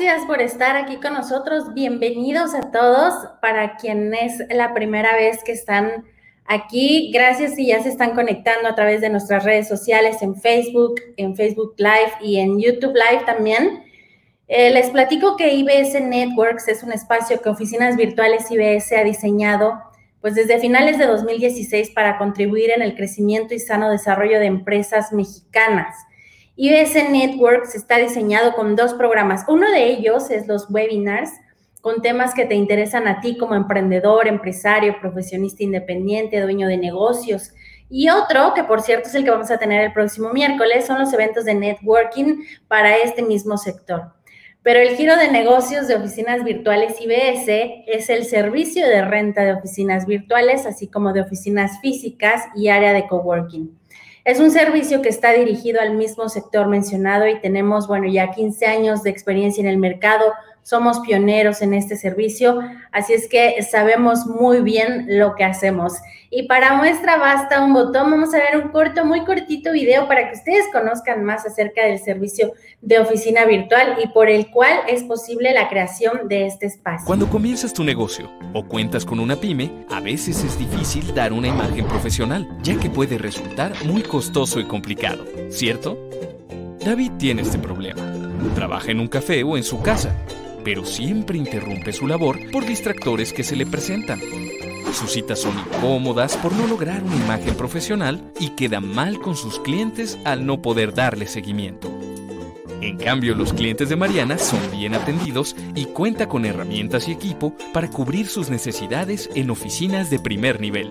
[0.00, 1.74] gracias por estar aquí con nosotros.
[1.74, 3.12] Bienvenidos a todos.
[3.42, 6.06] Para quien es la primera vez que están
[6.46, 10.94] aquí, gracias si ya se están conectando a través de nuestras redes sociales en Facebook,
[11.18, 13.84] en Facebook Live y en YouTube Live también.
[14.48, 19.82] Eh, les platico que IBS Networks es un espacio que Oficinas Virtuales IBS ha diseñado
[20.22, 25.12] pues desde finales de 2016 para contribuir en el crecimiento y sano desarrollo de empresas
[25.12, 25.94] mexicanas.
[26.62, 29.46] IBS Networks está diseñado con dos programas.
[29.48, 31.30] Uno de ellos es los webinars
[31.80, 37.54] con temas que te interesan a ti como emprendedor, empresario, profesionista independiente, dueño de negocios.
[37.88, 40.98] Y otro, que por cierto es el que vamos a tener el próximo miércoles, son
[40.98, 44.12] los eventos de networking para este mismo sector.
[44.62, 49.54] Pero el giro de negocios de oficinas virtuales IBS es el servicio de renta de
[49.54, 53.79] oficinas virtuales, así como de oficinas físicas y área de coworking.
[54.24, 58.66] Es un servicio que está dirigido al mismo sector mencionado y tenemos, bueno, ya 15
[58.66, 60.32] años de experiencia en el mercado,
[60.62, 62.60] somos pioneros en este servicio,
[62.92, 65.94] así es que sabemos muy bien lo que hacemos.
[66.32, 70.30] Y para muestra basta un botón, vamos a ver un corto, muy cortito video para
[70.30, 75.02] que ustedes conozcan más acerca del servicio de oficina virtual y por el cual es
[75.02, 77.04] posible la creación de este espacio.
[77.04, 81.48] Cuando comienzas tu negocio o cuentas con una pyme, a veces es difícil dar una
[81.48, 85.98] imagen profesional, ya que puede resultar muy costoso y complicado, ¿cierto?
[86.84, 88.00] David tiene este problema.
[88.54, 90.14] Trabaja en un café o en su casa
[90.64, 94.20] pero siempre interrumpe su labor por distractores que se le presentan.
[94.92, 99.60] Sus citas son incómodas por no lograr una imagen profesional y queda mal con sus
[99.60, 101.90] clientes al no poder darle seguimiento.
[102.80, 107.54] En cambio, los clientes de Mariana son bien atendidos y cuenta con herramientas y equipo
[107.72, 110.90] para cubrir sus necesidades en oficinas de primer nivel.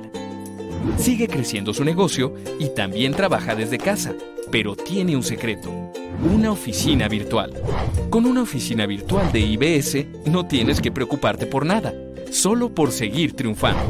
[0.97, 4.13] Sigue creciendo su negocio y también trabaja desde casa,
[4.51, 5.71] pero tiene un secreto
[6.23, 7.53] una oficina virtual.
[8.09, 11.93] Con una oficina virtual de IBS no tienes que preocuparte por nada,
[12.31, 13.81] solo por seguir triunfando.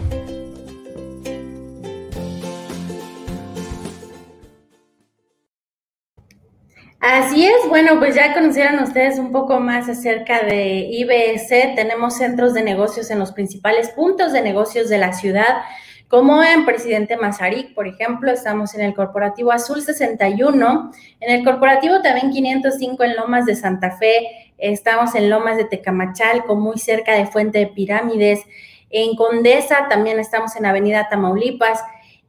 [7.00, 11.76] Así es, bueno, pues ya conocieron ustedes un poco más acerca de IBS.
[11.76, 15.62] Tenemos centros de negocios en los principales puntos de negocios de la ciudad
[16.10, 22.02] como en Presidente Mazarik, por ejemplo, estamos en el Corporativo Azul 61, en el Corporativo
[22.02, 27.28] también 505 en Lomas de Santa Fe, estamos en Lomas de Tecamachalco, muy cerca de
[27.28, 28.42] Fuente de Pirámides,
[28.90, 31.80] en Condesa también estamos en Avenida Tamaulipas,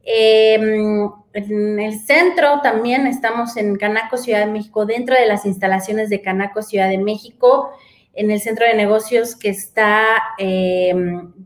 [0.03, 6.09] em, en el centro también estamos en Canaco, Ciudad de México, dentro de las instalaciones
[6.11, 7.71] de Canaco, Ciudad de México
[8.13, 10.93] en el centro de negocios que está eh,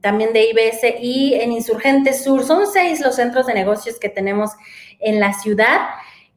[0.02, 2.44] también de IBS y en Insurgentes Sur.
[2.44, 4.52] Son seis los centros de negocios que tenemos
[5.00, 5.82] en la ciudad.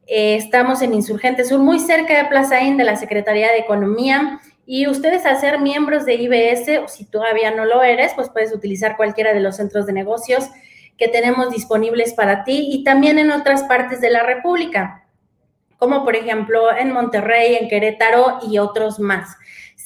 [0.07, 4.41] Eh, estamos en Insurgentes Sur, muy cerca de Plaza Inn, de la Secretaría de Economía.
[4.67, 8.55] Y ustedes al ser miembros de IBS, o si todavía no lo eres, pues puedes
[8.55, 10.51] utilizar cualquiera de los centros de negocios
[10.99, 15.07] que tenemos disponibles para ti y también en otras partes de la República,
[15.79, 19.37] como por ejemplo en Monterrey, en Querétaro y otros más.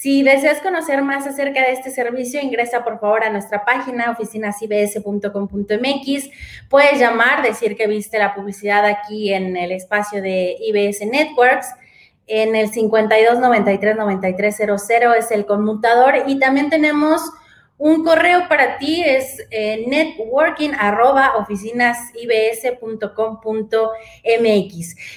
[0.03, 6.31] Si deseas conocer más acerca de este servicio, ingresa por favor a nuestra página oficinasibs.com.mx.
[6.69, 11.69] Puedes llamar, decir que viste la publicidad aquí en el espacio de IBS Networks.
[12.27, 13.97] En el 52 93
[15.21, 17.23] es el conmutador y también tenemos
[17.85, 19.85] un correo para ti es eh.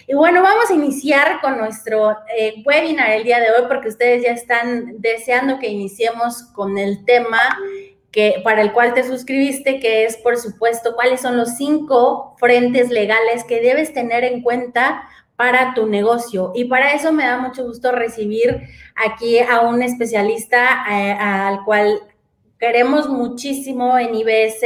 [0.07, 4.23] Y bueno, vamos a iniciar con nuestro eh, webinar el día de hoy porque ustedes
[4.23, 7.37] ya están deseando que iniciemos con el tema
[8.11, 12.89] que, para el cual te suscribiste, que es, por supuesto, cuáles son los cinco frentes
[12.89, 16.51] legales que debes tener en cuenta para tu negocio.
[16.55, 18.63] Y para eso me da mucho gusto recibir
[18.95, 22.01] aquí a un especialista eh, al cual
[22.65, 24.63] queremos muchísimo en IBS.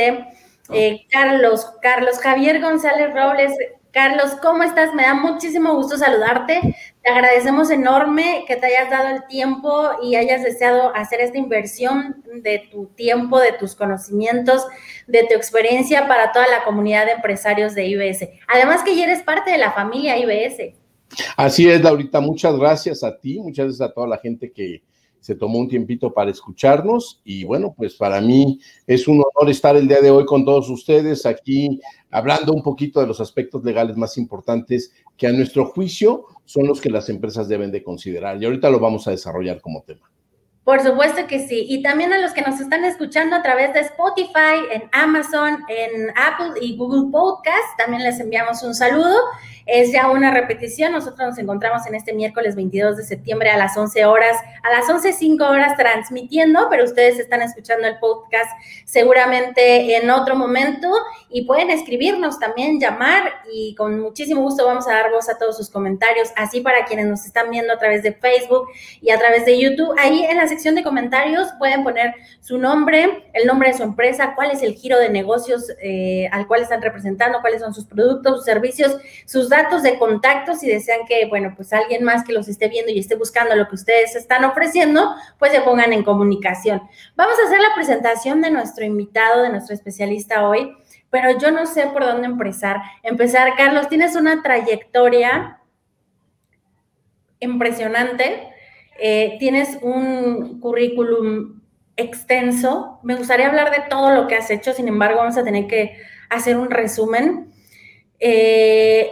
[0.71, 3.51] Eh, Carlos, Carlos Javier González Robles.
[3.91, 4.93] Carlos, ¿cómo estás?
[4.93, 6.61] Me da muchísimo gusto saludarte.
[7.03, 12.23] Te agradecemos enorme que te hayas dado el tiempo y hayas deseado hacer esta inversión
[12.41, 14.65] de tu tiempo, de tus conocimientos,
[15.07, 18.29] de tu experiencia para toda la comunidad de empresarios de IBS.
[18.47, 20.73] Además que ya eres parte de la familia IBS.
[21.35, 22.21] Así es, Laurita.
[22.21, 24.83] Muchas gracias a ti, muchas gracias a toda la gente que,
[25.19, 29.75] se tomó un tiempito para escucharnos y bueno, pues para mí es un honor estar
[29.75, 31.79] el día de hoy con todos ustedes aquí
[32.11, 36.81] hablando un poquito de los aspectos legales más importantes que a nuestro juicio son los
[36.81, 40.09] que las empresas deben de considerar y ahorita lo vamos a desarrollar como tema.
[40.69, 41.65] Por supuesto que sí.
[41.67, 46.11] Y también a los que nos están escuchando a través de Spotify, en Amazon, en
[46.11, 49.17] Apple y Google Podcast, también les enviamos un saludo.
[49.65, 50.91] es ya una repetición.
[50.91, 54.87] Nosotros nos encontramos en este miércoles 22 de septiembre a las 11 horas, a las
[54.87, 58.49] 11.05 horas transmitiendo, pero ustedes están escuchando el podcast
[58.85, 60.91] seguramente en otro momento
[61.29, 65.55] y pueden escribirnos también, llamar y con muchísimo gusto vamos a dar voz a todos
[65.57, 68.69] sus comentarios, así para quienes nos están viendo a través de Facebook
[69.01, 69.93] y a través de YouTube.
[69.99, 74.33] Ahí en la sección de comentarios pueden poner su nombre, el nombre de su empresa,
[74.35, 78.37] cuál es el giro de negocios eh, al cual están representando, cuáles son sus productos,
[78.37, 82.47] sus servicios, sus datos de contacto, si desean que, bueno, pues alguien más que los
[82.47, 86.81] esté viendo y esté buscando lo que ustedes están ofreciendo, pues se pongan en comunicación.
[87.15, 90.75] Vamos a hacer la presentación de nuestro invitado, de nuestro especialista hoy,
[91.09, 92.81] pero yo no sé por dónde empezar.
[93.03, 95.59] Empezar, Carlos, tienes una trayectoria
[97.39, 98.53] impresionante,
[99.01, 101.61] eh, tienes un currículum
[101.95, 102.99] extenso.
[103.03, 105.97] Me gustaría hablar de todo lo que has hecho, sin embargo, vamos a tener que
[106.29, 107.51] hacer un resumen.
[108.19, 109.11] Eh,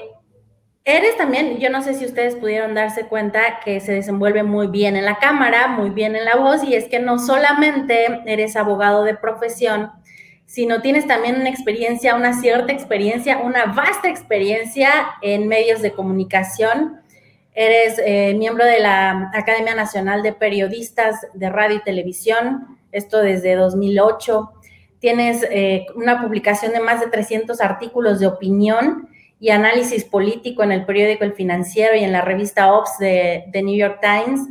[0.83, 4.95] eres también, yo no sé si ustedes pudieron darse cuenta que se desenvuelve muy bien
[4.95, 9.03] en la cámara, muy bien en la voz, y es que no solamente eres abogado
[9.03, 9.91] de profesión,
[10.45, 14.89] sino tienes también una experiencia, una cierta experiencia, una vasta experiencia
[15.21, 17.01] en medios de comunicación.
[17.59, 23.55] Eres eh, miembro de la Academia Nacional de Periodistas de Radio y Televisión, esto desde
[23.55, 24.51] 2008
[24.99, 29.09] tienes eh, una publicación de más de 300 artículos de opinión
[29.39, 33.75] y análisis político en el periódico El Financiero y en la revista Ops de, New
[33.75, 34.41] York Times,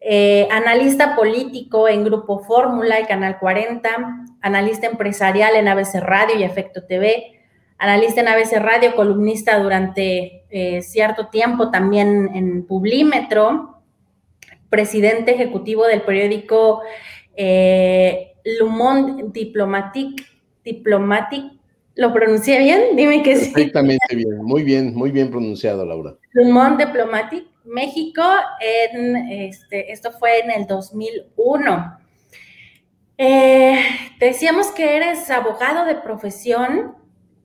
[0.00, 6.42] eh, analista político en Grupo Fórmula y Canal 40, analista empresarial en ABC Radio y
[6.42, 7.40] Efecto TV,
[7.82, 13.82] analista en ABC Radio, columnista durante eh, cierto tiempo también en Publímetro,
[14.70, 16.82] presidente ejecutivo del periódico
[18.44, 20.24] Lumon Diplomatique,
[20.64, 21.44] Diplomatic,
[21.96, 22.96] ¿lo pronuncié bien?
[22.96, 23.52] Dime que sí.
[23.52, 26.14] Perfectamente bien, muy bien, muy bien pronunciado, Laura.
[26.32, 28.22] Lumon Diplomatic, México,
[28.60, 31.98] en, este, esto fue en el 2001.
[33.18, 33.78] Eh,
[34.18, 36.96] decíamos que eres abogado de profesión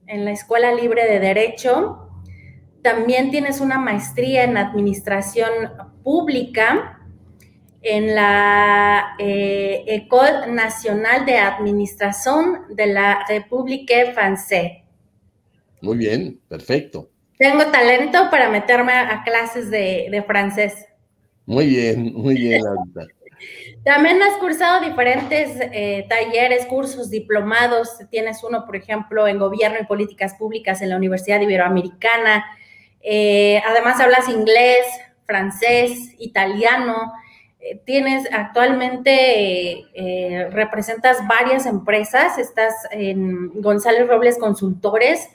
[0.08, 2.10] en la Escuela Libre de Derecho.
[2.82, 5.50] También tienes una maestría en Administración
[6.02, 6.98] Pública
[7.82, 14.84] en la eh, École Nationale de Administración de la République Française.
[15.80, 17.10] Muy bien, perfecto.
[17.38, 20.86] Tengo talento para meterme a clases de, francés.
[21.46, 23.06] Muy bien, muy bien, ahorita.
[23.84, 27.98] También has cursado diferentes eh, talleres, cursos, diplomados.
[28.10, 32.44] Tienes uno, por ejemplo, en Gobierno y Políticas Públicas en la Universidad Iberoamericana.
[33.00, 34.86] Eh, además, hablas inglés,
[35.24, 37.12] francés, italiano.
[37.60, 39.84] Eh, tienes actualmente,
[40.50, 45.28] representas varias empresas, estás en González Robles Consultores,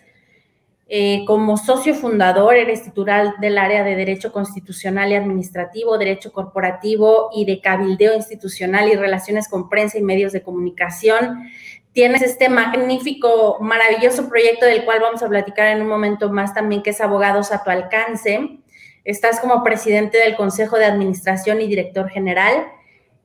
[0.88, 7.30] eh, como socio fundador, eres titular del área de Derecho Constitucional y Administrativo, Derecho Corporativo
[7.34, 11.50] y de Cabildeo Institucional y Relaciones con Prensa y Medios de Comunicación.
[11.94, 16.84] Tienes este magnífico, maravilloso proyecto del cual vamos a platicar en un momento más también,
[16.84, 18.60] que es Abogados a tu alcance
[19.04, 22.68] Estás como presidente del Consejo de Administración y director general,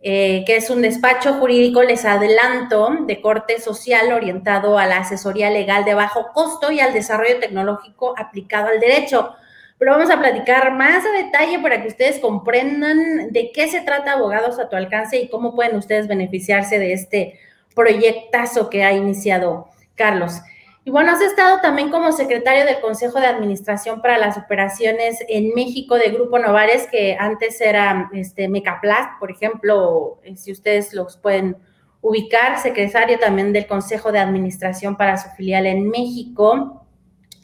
[0.00, 5.50] eh, que es un despacho jurídico, les adelanto, de corte social orientado a la asesoría
[5.50, 9.34] legal de bajo costo y al desarrollo tecnológico aplicado al derecho.
[9.76, 14.12] Pero vamos a platicar más a detalle para que ustedes comprendan de qué se trata
[14.12, 17.40] Abogados a tu alcance y cómo pueden ustedes beneficiarse de este
[17.74, 20.40] proyectazo que ha iniciado Carlos.
[20.88, 25.52] Y bueno, has estado también como secretario del Consejo de Administración para las Operaciones en
[25.54, 31.18] México de Grupo Novares, que antes era este, Mecaplast, por ejemplo, eh, si ustedes los
[31.18, 31.58] pueden
[32.00, 36.86] ubicar, secretario también del Consejo de Administración para su filial en México,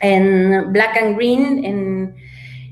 [0.01, 2.17] en Black and Green, en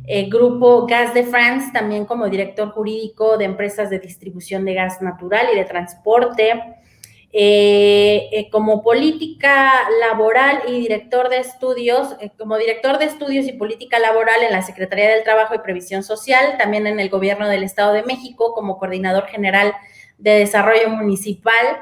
[0.07, 5.02] eh, Grupo Gas de France, también como director jurídico de empresas de distribución de gas
[5.02, 6.82] natural y de transporte
[7.35, 13.55] eh, eh, como política laboral y director de estudios, eh, como director de estudios y
[13.55, 17.62] política laboral en la Secretaría del Trabajo y Previsión Social, también en el Gobierno del
[17.62, 19.73] Estado de México como coordinador general
[20.19, 21.79] de desarrollo municipal,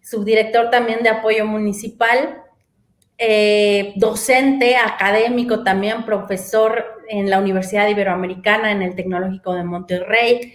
[0.00, 2.42] subdirector también de apoyo municipal,
[3.96, 10.54] docente, académico también, profesor en la Universidad Iberoamericana, en el Tecnológico de Monterrey,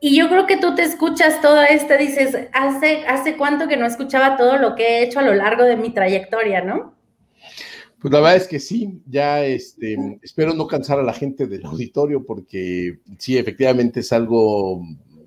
[0.00, 3.86] y yo creo que tú te escuchas todo esto, dices, ¿hace, ¿hace cuánto que no
[3.86, 6.94] escuchaba todo lo que he hecho a lo largo de mi trayectoria, no?
[8.00, 11.66] Pues la verdad es que sí, ya este, espero no cansar a la gente del
[11.66, 14.82] auditorio porque sí, efectivamente es algo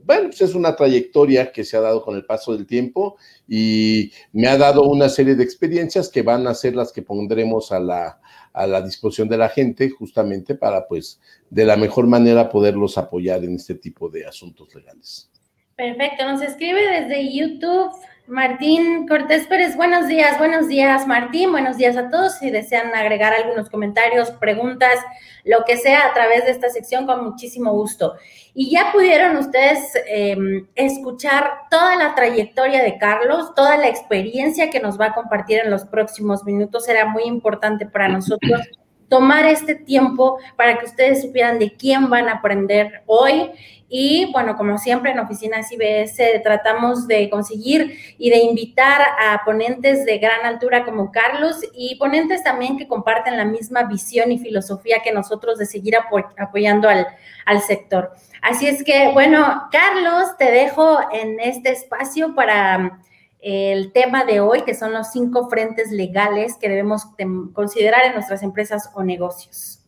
[0.06, 3.15] bueno, pues es una trayectoria que se ha dado con el paso del tiempo
[3.48, 7.72] y me ha dado una serie de experiencias que van a ser las que pondremos
[7.72, 8.20] a la,
[8.53, 11.19] a la disposición de la gente justamente para, pues,
[11.50, 15.29] de la mejor manera poderlos apoyar en este tipo de asuntos legales.
[15.75, 17.91] Perfecto, nos escribe desde YouTube
[18.27, 22.36] Martín Cortés Pérez, buenos días, buenos días Martín, buenos días a todos.
[22.36, 24.98] Si desean agregar algunos comentarios, preguntas,
[25.44, 28.13] lo que sea a través de esta sección, con muchísimo gusto.
[28.53, 34.80] Y ya pudieron ustedes em, escuchar toda la trayectoria de Carlos, toda la experiencia que
[34.80, 36.88] nos va a compartir en los próximos minutos.
[36.88, 38.62] Era muy importante para nosotros
[39.10, 43.51] tomar este tiempo para que ustedes supieran de quién van a aprender hoy
[43.95, 50.03] y bueno, como siempre en Oficinas IBS tratamos de conseguir y de invitar a ponentes
[50.05, 55.03] de gran altura como Carlos y ponentes también que comparten la misma visión y filosofía
[55.03, 57.05] que nosotros de seguir apoyando al,
[57.45, 58.13] al sector.
[58.41, 63.00] Así es que, bueno, Carlos, te dejo en este espacio para
[63.43, 67.03] el tema de hoy, que son los cinco frentes legales que debemos
[67.51, 69.81] considerar en nuestras empresas o negocios.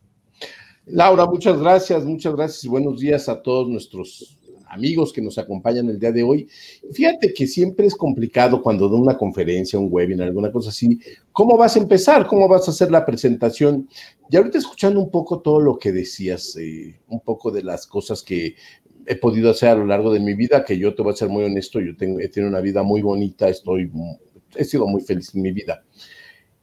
[0.86, 5.88] Laura, muchas gracias, muchas gracias y buenos días a todos nuestros amigos que nos acompañan
[5.90, 6.50] el día de hoy.
[6.92, 11.00] Fíjate que siempre es complicado cuando da una conferencia, un webinar, alguna cosa así.
[11.32, 12.28] ¿Cómo vas a empezar?
[12.28, 13.88] ¿Cómo vas a hacer la presentación?
[14.30, 18.22] Y ahorita escuchando un poco todo lo que decías, eh, un poco de las cosas
[18.22, 18.56] que
[19.06, 21.30] he podido hacer a lo largo de mi vida, que yo te voy a ser
[21.30, 23.92] muy honesto, yo tengo, he tenido una vida muy bonita, estoy,
[24.56, 25.84] he sido muy feliz en mi vida.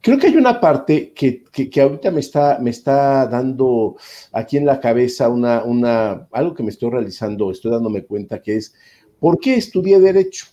[0.01, 3.95] Creo que hay una parte que, que, ahorita me está, me está dando
[4.33, 8.57] aquí en la cabeza una, una, algo que me estoy realizando, estoy dándome cuenta que
[8.57, 8.73] es,
[9.19, 10.47] ¿por qué estudié Derecho?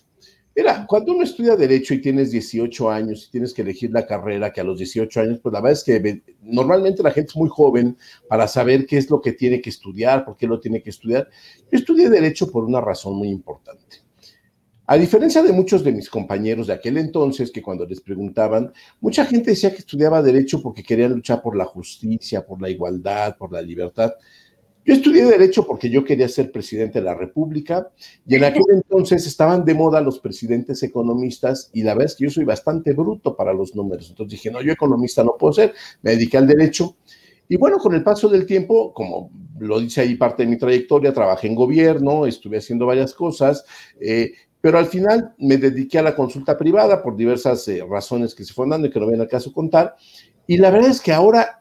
[0.53, 4.51] Mira, cuando uno estudia Derecho y tienes 18 años y tienes que elegir la carrera,
[4.51, 7.49] que a los 18 años, pues la verdad es que normalmente la gente es muy
[7.49, 10.89] joven para saber qué es lo que tiene que estudiar, por qué lo tiene que
[10.89, 11.29] estudiar.
[11.71, 14.01] Yo estudié Derecho por una razón muy importante.
[14.87, 19.25] A diferencia de muchos de mis compañeros de aquel entonces, que cuando les preguntaban, mucha
[19.25, 23.53] gente decía que estudiaba derecho porque querían luchar por la justicia, por la igualdad, por
[23.53, 24.11] la libertad.
[24.91, 27.89] Yo estudié derecho porque yo quería ser presidente de la República
[28.27, 32.25] y en aquel entonces estaban de moda los presidentes economistas y la verdad es que
[32.25, 34.09] yo soy bastante bruto para los números.
[34.09, 36.97] Entonces dije, no, yo economista no puedo ser, me dediqué al derecho.
[37.47, 41.13] Y bueno, con el paso del tiempo, como lo dice ahí parte de mi trayectoria,
[41.13, 43.63] trabajé en gobierno, estuve haciendo varias cosas,
[43.97, 48.43] eh, pero al final me dediqué a la consulta privada por diversas eh, razones que
[48.43, 49.95] se fueron dando y que no viene al caso contar.
[50.47, 51.60] Y la verdad es que ahora,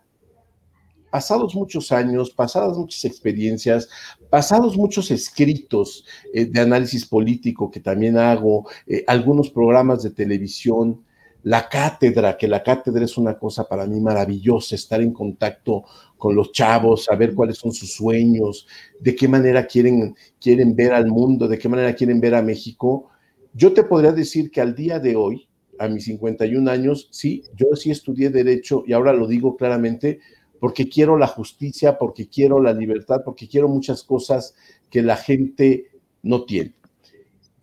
[1.11, 3.88] pasados muchos años, pasadas muchas experiencias,
[4.31, 11.05] pasados muchos escritos eh, de análisis político que también hago, eh, algunos programas de televisión,
[11.43, 15.85] la cátedra, que la cátedra es una cosa para mí maravillosa, estar en contacto
[16.19, 18.67] con los chavos, saber cuáles son sus sueños,
[19.00, 23.09] de qué manera quieren, quieren ver al mundo, de qué manera quieren ver a México.
[23.55, 25.49] Yo te podría decir que al día de hoy,
[25.79, 30.21] a mis 51 años, sí, yo sí estudié derecho y ahora lo digo claramente
[30.61, 34.55] porque quiero la justicia, porque quiero la libertad, porque quiero muchas cosas
[34.90, 35.90] que la gente
[36.23, 36.75] no tiene.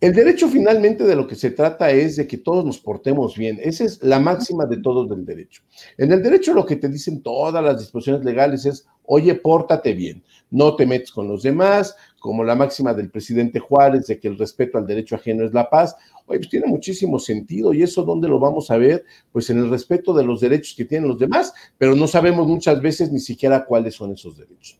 [0.00, 3.58] El derecho finalmente de lo que se trata es de que todos nos portemos bien.
[3.60, 5.62] Esa es la máxima de todos del derecho.
[5.96, 10.22] En el derecho lo que te dicen todas las disposiciones legales es, oye, pórtate bien,
[10.50, 14.38] no te metes con los demás, como la máxima del presidente Juárez de que el
[14.38, 15.96] respeto al derecho ajeno es la paz.
[16.26, 19.04] Oye, pues tiene muchísimo sentido y eso dónde lo vamos a ver?
[19.32, 22.80] Pues en el respeto de los derechos que tienen los demás, pero no sabemos muchas
[22.80, 24.78] veces ni siquiera cuáles son esos derechos.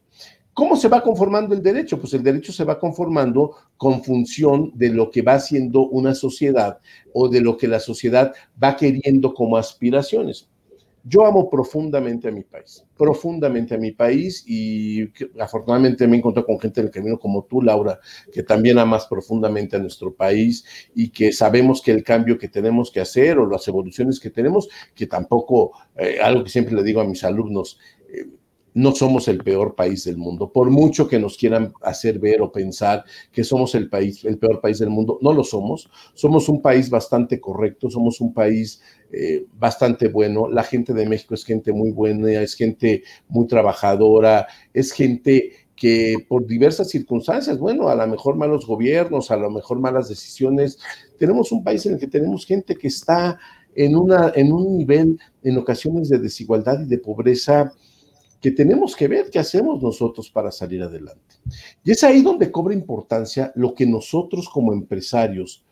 [0.58, 2.00] ¿Cómo se va conformando el derecho?
[2.00, 6.80] Pues el derecho se va conformando con función de lo que va haciendo una sociedad
[7.12, 10.48] o de lo que la sociedad va queriendo como aspiraciones.
[11.04, 15.08] Yo amo profundamente a mi país, profundamente a mi país y
[15.40, 18.00] afortunadamente me he encontrado con gente en el camino como tú, Laura,
[18.32, 22.90] que también amas profundamente a nuestro país y que sabemos que el cambio que tenemos
[22.90, 27.00] que hacer o las evoluciones que tenemos, que tampoco, eh, algo que siempre le digo
[27.00, 27.78] a mis alumnos,
[28.78, 30.52] no somos el peor país del mundo.
[30.52, 34.60] Por mucho que nos quieran hacer ver o pensar que somos el país, el peor
[34.60, 35.90] país del mundo, no lo somos.
[36.14, 38.80] Somos un país bastante correcto, somos un país
[39.10, 40.48] eh, bastante bueno.
[40.48, 46.14] La gente de México es gente muy buena, es gente muy trabajadora, es gente que
[46.28, 50.78] por diversas circunstancias, bueno, a lo mejor malos gobiernos, a lo mejor malas decisiones,
[51.18, 53.40] tenemos un país en el que tenemos gente que está
[53.74, 57.72] en, una, en un nivel, en ocasiones de desigualdad y de pobreza
[58.40, 61.36] que tenemos que ver qué hacemos nosotros para salir adelante.
[61.82, 65.64] Y es ahí donde cobra importancia lo que nosotros como empresarios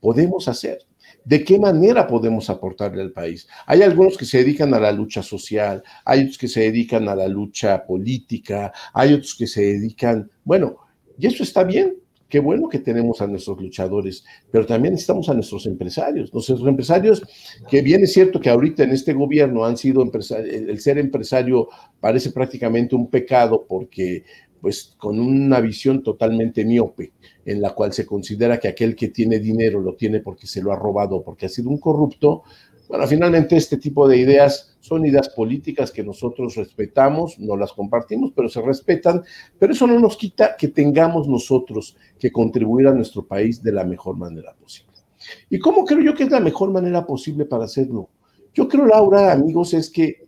[0.00, 0.86] podemos hacer.
[1.24, 3.48] ¿De qué manera podemos aportarle al país?
[3.66, 7.16] Hay algunos que se dedican a la lucha social, hay otros que se dedican a
[7.16, 10.76] la lucha política, hay otros que se dedican, bueno,
[11.18, 11.96] y eso está bien,
[12.28, 16.34] Qué bueno que tenemos a nuestros luchadores, pero también necesitamos a nuestros empresarios.
[16.34, 17.22] Nuestros empresarios,
[17.70, 21.68] que bien es cierto que ahorita en este gobierno han sido empresarios, el ser empresario
[22.00, 24.24] parece prácticamente un pecado porque
[24.60, 27.12] pues con una visión totalmente miope,
[27.44, 30.72] en la cual se considera que aquel que tiene dinero lo tiene porque se lo
[30.72, 32.42] ha robado, porque ha sido un corrupto,
[32.88, 38.32] bueno, finalmente este tipo de ideas son ideas políticas que nosotros respetamos, no las compartimos,
[38.34, 39.22] pero se respetan,
[39.58, 43.84] pero eso no nos quita que tengamos nosotros que contribuir a nuestro país de la
[43.84, 44.92] mejor manera posible.
[45.50, 48.08] ¿Y cómo creo yo que es la mejor manera posible para hacerlo?
[48.54, 50.26] Yo creo, Laura, amigos, es que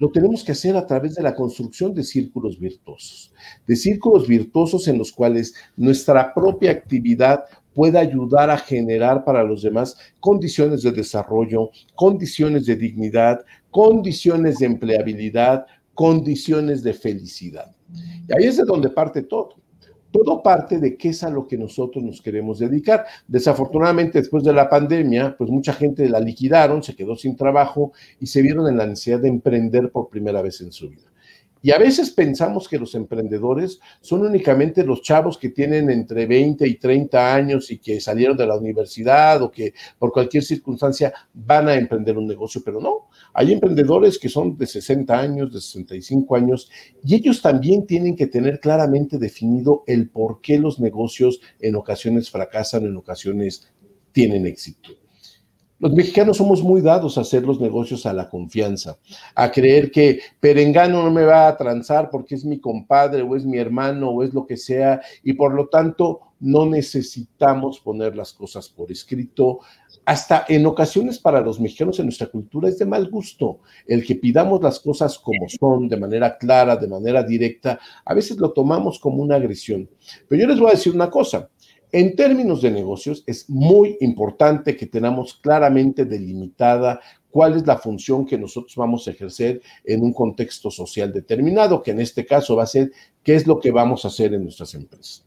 [0.00, 3.32] lo tenemos que hacer a través de la construcción de círculos virtuosos,
[3.66, 9.62] de círculos virtuosos en los cuales nuestra propia actividad pueda ayudar a generar para los
[9.62, 17.74] demás condiciones de desarrollo, condiciones de dignidad, condiciones de empleabilidad, condiciones de felicidad.
[18.28, 19.54] Y ahí es de donde parte todo.
[20.12, 23.06] Todo parte de qué es a lo que nosotros nos queremos dedicar.
[23.28, 28.26] Desafortunadamente, después de la pandemia, pues mucha gente la liquidaron, se quedó sin trabajo y
[28.26, 31.09] se vieron en la necesidad de emprender por primera vez en su vida.
[31.62, 36.66] Y a veces pensamos que los emprendedores son únicamente los chavos que tienen entre 20
[36.66, 41.68] y 30 años y que salieron de la universidad o que por cualquier circunstancia van
[41.68, 43.08] a emprender un negocio, pero no.
[43.34, 46.70] Hay emprendedores que son de 60 años, de 65 años
[47.04, 52.30] y ellos también tienen que tener claramente definido el por qué los negocios en ocasiones
[52.30, 53.70] fracasan, en ocasiones
[54.12, 54.90] tienen éxito.
[55.80, 58.98] Los mexicanos somos muy dados a hacer los negocios a la confianza,
[59.34, 63.46] a creer que Perengano no me va a transar porque es mi compadre o es
[63.46, 68.34] mi hermano o es lo que sea y por lo tanto no necesitamos poner las
[68.34, 69.60] cosas por escrito.
[70.04, 74.16] Hasta en ocasiones para los mexicanos en nuestra cultura es de mal gusto el que
[74.16, 77.80] pidamos las cosas como son, de manera clara, de manera directa.
[78.04, 79.88] A veces lo tomamos como una agresión.
[80.28, 81.48] Pero yo les voy a decir una cosa.
[81.92, 87.00] En términos de negocios, es muy importante que tengamos claramente delimitada
[87.30, 91.90] cuál es la función que nosotros vamos a ejercer en un contexto social determinado, que
[91.90, 94.74] en este caso va a ser qué es lo que vamos a hacer en nuestras
[94.74, 95.24] empresas.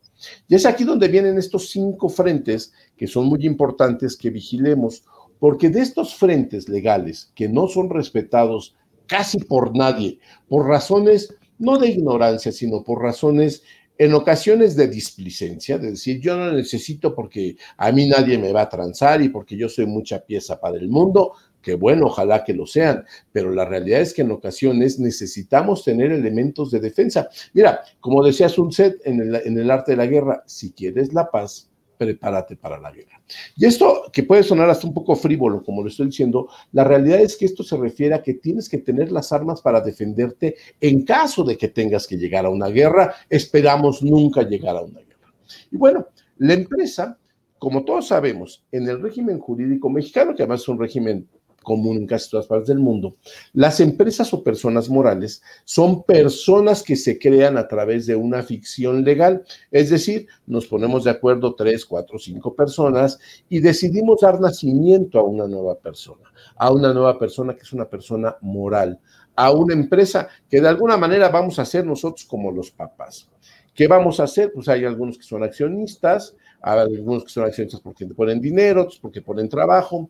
[0.47, 5.04] Y es aquí donde vienen estos cinco frentes que son muy importantes que vigilemos,
[5.39, 11.78] porque de estos frentes legales que no son respetados casi por nadie, por razones no
[11.78, 13.63] de ignorancia, sino por razones
[13.97, 18.63] en ocasiones de displicencia, de decir, yo no necesito porque a mí nadie me va
[18.63, 22.53] a transar y porque yo soy mucha pieza para el mundo, que bueno, ojalá que
[22.53, 27.29] lo sean, pero la realidad es que en ocasiones necesitamos tener elementos de defensa.
[27.53, 31.32] Mira, como decía Sun Tzu en en el arte de la guerra, si quieres la
[31.32, 31.69] paz,
[32.06, 33.22] prepárate para la guerra.
[33.56, 37.22] Y esto, que puede sonar hasta un poco frívolo, como lo estoy diciendo, la realidad
[37.22, 41.04] es que esto se refiere a que tienes que tener las armas para defenderte en
[41.04, 43.16] caso de que tengas que llegar a una guerra.
[43.30, 45.34] Esperamos nunca llegar a una guerra.
[45.72, 47.18] Y bueno, la empresa,
[47.58, 51.28] como todos sabemos, en el régimen jurídico mexicano, que además es un régimen
[51.63, 53.15] común en casi todas partes del mundo,
[53.54, 59.04] las empresas o personas morales son personas que se crean a través de una ficción
[59.04, 63.17] legal, es decir, nos ponemos de acuerdo tres, cuatro, cinco personas
[63.49, 67.89] y decidimos dar nacimiento a una nueva persona, a una nueva persona que es una
[67.89, 68.99] persona moral,
[69.36, 73.30] a una empresa que de alguna manera vamos a ser nosotros como los papás.
[73.73, 74.52] ¿Qué vamos a hacer?
[74.54, 78.99] Pues hay algunos que son accionistas, hay algunos que son accionistas porque ponen dinero, otros
[78.99, 80.10] porque ponen trabajo,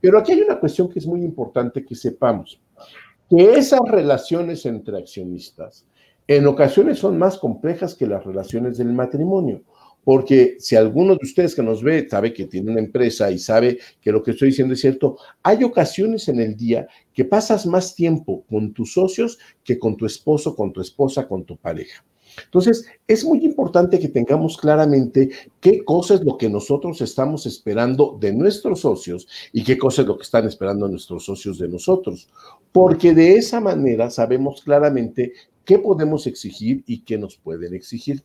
[0.00, 2.60] pero aquí hay una cuestión que es muy importante que sepamos,
[3.28, 5.86] que esas relaciones entre accionistas
[6.28, 9.62] en ocasiones son más complejas que las relaciones del matrimonio,
[10.02, 13.78] porque si alguno de ustedes que nos ve sabe que tiene una empresa y sabe
[14.00, 17.94] que lo que estoy diciendo es cierto, hay ocasiones en el día que pasas más
[17.94, 22.04] tiempo con tus socios que con tu esposo, con tu esposa, con tu pareja.
[22.44, 28.16] Entonces, es muy importante que tengamos claramente qué cosa es lo que nosotros estamos esperando
[28.20, 32.28] de nuestros socios y qué cosa es lo que están esperando nuestros socios de nosotros,
[32.72, 35.32] porque de esa manera sabemos claramente
[35.64, 38.22] qué podemos exigir y qué nos pueden exigir.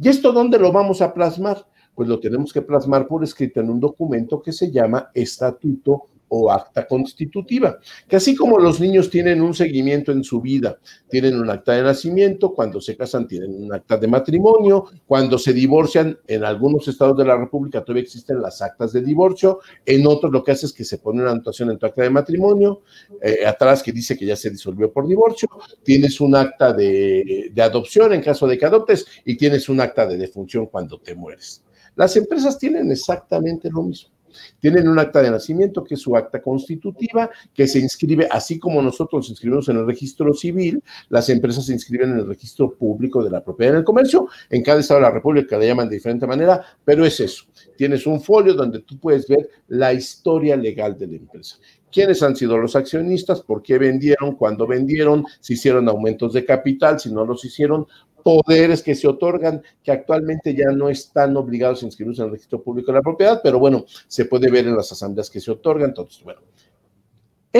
[0.00, 1.66] ¿Y esto dónde lo vamos a plasmar?
[1.94, 6.50] Pues lo tenemos que plasmar por escrito en un documento que se llama Estatuto o
[6.50, 11.48] acta constitutiva, que así como los niños tienen un seguimiento en su vida, tienen un
[11.50, 16.44] acta de nacimiento, cuando se casan tienen un acta de matrimonio, cuando se divorcian, en
[16.44, 20.52] algunos estados de la República todavía existen las actas de divorcio, en otros lo que
[20.52, 22.82] hace es que se pone una anotación en tu acta de matrimonio,
[23.22, 25.48] eh, atrás que dice que ya se disolvió por divorcio,
[25.82, 30.06] tienes un acta de, de adopción en caso de que adoptes y tienes un acta
[30.06, 31.62] de defunción cuando te mueres.
[31.94, 34.15] Las empresas tienen exactamente lo mismo.
[34.60, 38.82] Tienen un acta de nacimiento, que es su acta constitutiva, que se inscribe, así como
[38.82, 43.22] nosotros nos inscribimos en el registro civil, las empresas se inscriben en el registro público
[43.22, 44.28] de la propiedad en el comercio.
[44.50, 47.44] En cada estado de la República le llaman de diferente manera, pero es eso.
[47.76, 51.56] Tienes un folio donde tú puedes ver la historia legal de la empresa
[51.90, 57.00] quiénes han sido los accionistas, por qué vendieron, cuándo vendieron, si hicieron aumentos de capital,
[57.00, 57.86] si no los hicieron,
[58.22, 62.60] poderes que se otorgan, que actualmente ya no están obligados a inscribirse en el registro
[62.60, 65.90] público de la propiedad, pero bueno, se puede ver en las asambleas que se otorgan.
[65.90, 66.40] Entonces, bueno,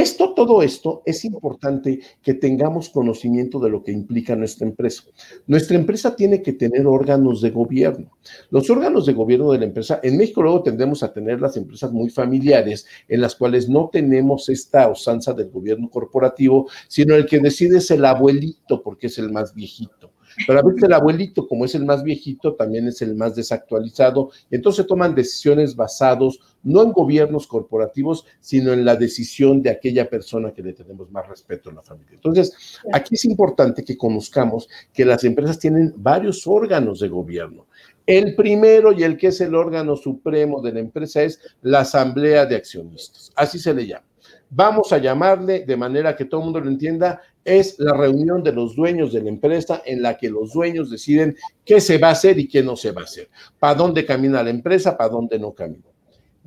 [0.01, 5.05] esto, todo esto, es importante que tengamos conocimiento de lo que implica nuestra empresa.
[5.47, 8.11] Nuestra empresa tiene que tener órganos de gobierno.
[8.51, 11.93] Los órganos de gobierno de la empresa, en México luego tendemos a tener las empresas
[11.93, 17.41] muy familiares, en las cuales no tenemos esta usanza del gobierno corporativo, sino el que
[17.41, 20.16] decide es el abuelito, porque es el más viejito.
[20.47, 24.31] Pero a veces el abuelito, como es el más viejito, también es el más desactualizado.
[24.51, 30.53] Entonces toman decisiones basados no en gobiernos corporativos, sino en la decisión de aquella persona
[30.53, 32.15] que le tenemos más respeto en la familia.
[32.15, 37.67] Entonces, aquí es importante que conozcamos que las empresas tienen varios órganos de gobierno.
[38.05, 42.47] El primero y el que es el órgano supremo de la empresa es la asamblea
[42.47, 43.33] de accionistas.
[43.37, 44.06] Así se le llama.
[44.51, 48.53] Vamos a llamarle de manera que todo el mundo lo entienda es la reunión de
[48.53, 52.13] los dueños de la empresa en la que los dueños deciden qué se va a
[52.13, 53.29] hacer y qué no se va a hacer,
[53.59, 55.96] para dónde camina la empresa, para dónde no camina.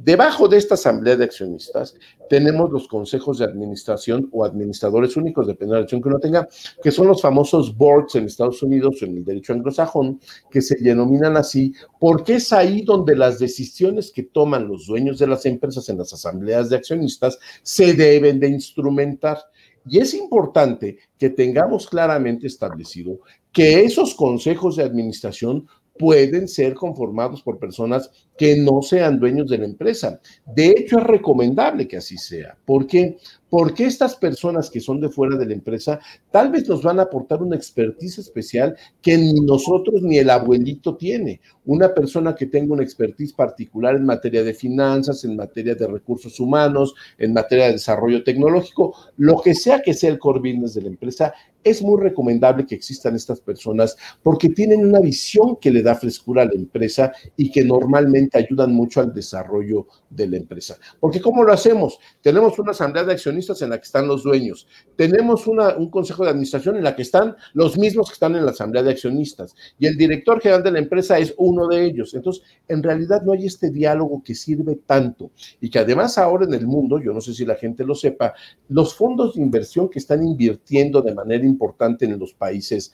[0.01, 1.93] Debajo de esta asamblea de accionistas
[2.29, 6.47] tenemos los consejos de administración o administradores únicos, dependiendo de la acción que uno tenga,
[6.81, 10.77] que son los famosos boards en Estados Unidos o en el derecho anglosajón, que se
[10.77, 15.89] denominan así porque es ahí donde las decisiones que toman los dueños de las empresas
[15.89, 19.39] en las asambleas de accionistas se deben de instrumentar.
[19.85, 23.19] Y es importante que tengamos claramente establecido
[23.51, 25.67] que esos consejos de administración
[25.99, 30.21] pueden ser conformados por personas que no sean dueños de la empresa.
[30.45, 32.57] De hecho, es recomendable que así sea.
[32.63, 33.17] ¿Por qué?
[33.49, 35.99] Porque estas personas que son de fuera de la empresa
[36.31, 40.95] tal vez nos van a aportar una expertise especial que ni nosotros ni el abuelito
[40.95, 41.41] tiene.
[41.65, 46.39] Una persona que tenga una expertise particular en materia de finanzas, en materia de recursos
[46.39, 50.83] humanos, en materia de desarrollo tecnológico, lo que sea que sea el core business de
[50.83, 55.83] la empresa, es muy recomendable que existan estas personas porque tienen una visión que le
[55.83, 60.77] da frescura a la empresa y que normalmente ayudan mucho al desarrollo de la empresa.
[60.99, 61.99] Porque ¿cómo lo hacemos?
[62.21, 66.31] Tenemos una asamblea de accionistas en la que están los dueños, tenemos un consejo de
[66.31, 69.87] administración en la que están los mismos que están en la asamblea de accionistas y
[69.87, 72.13] el director general de la empresa es uno de ellos.
[72.13, 76.53] Entonces, en realidad no hay este diálogo que sirve tanto y que además ahora en
[76.53, 78.33] el mundo, yo no sé si la gente lo sepa,
[78.67, 82.93] los fondos de inversión que están invirtiendo de manera importante en los países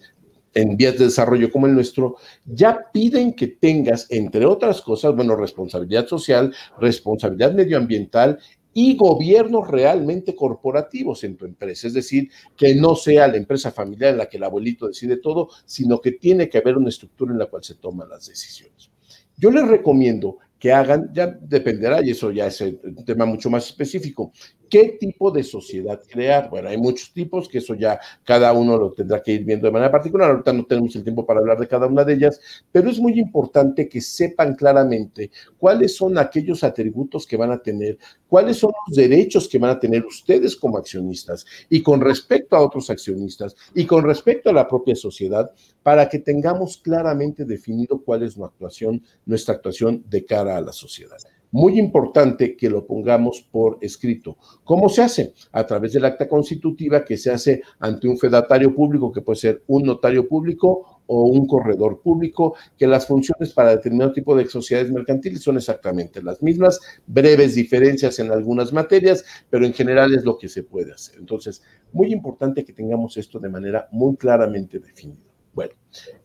[0.55, 2.15] en vías de desarrollo como el nuestro,
[2.45, 8.39] ya piden que tengas, entre otras cosas, bueno, responsabilidad social, responsabilidad medioambiental
[8.73, 11.87] y gobiernos realmente corporativos en tu empresa.
[11.87, 15.49] Es decir, que no sea la empresa familiar en la que el abuelito decide todo,
[15.65, 18.89] sino que tiene que haber una estructura en la cual se toman las decisiones.
[19.37, 23.67] Yo les recomiendo que hagan, ya dependerá, y eso ya es un tema mucho más
[23.67, 24.31] específico,
[24.75, 26.49] ¿Qué tipo de sociedad crear?
[26.49, 29.71] Bueno, hay muchos tipos que eso ya cada uno lo tendrá que ir viendo de
[29.71, 30.31] manera particular.
[30.31, 32.41] Ahorita no tenemos el tiempo para hablar de cada una de ellas,
[32.73, 37.97] pero es muy importante que sepan claramente cuáles son aquellos atributos que van a tener,
[38.27, 42.61] cuáles son los derechos que van a tener ustedes como accionistas y con respecto a
[42.61, 45.51] otros accionistas y con respecto a la propia sociedad
[45.83, 50.73] para que tengamos claramente definido cuál es nuestra actuación, nuestra actuación de cara a la
[50.73, 51.15] sociedad
[51.55, 54.37] muy importante que lo pongamos por escrito.
[54.65, 55.33] ¿Cómo se hace?
[55.53, 59.63] A través del acta constitutiva que se hace ante un fedatario público, que puede ser
[59.67, 64.91] un notario público o un corredor público, que las funciones para determinado tipo de sociedades
[64.91, 70.37] mercantiles son exactamente las mismas, breves diferencias en algunas materias, pero en general es lo
[70.37, 71.15] que se puede hacer.
[71.19, 71.63] Entonces,
[71.93, 75.24] muy importante que tengamos esto de manera muy claramente definida.
[75.55, 75.73] Bueno,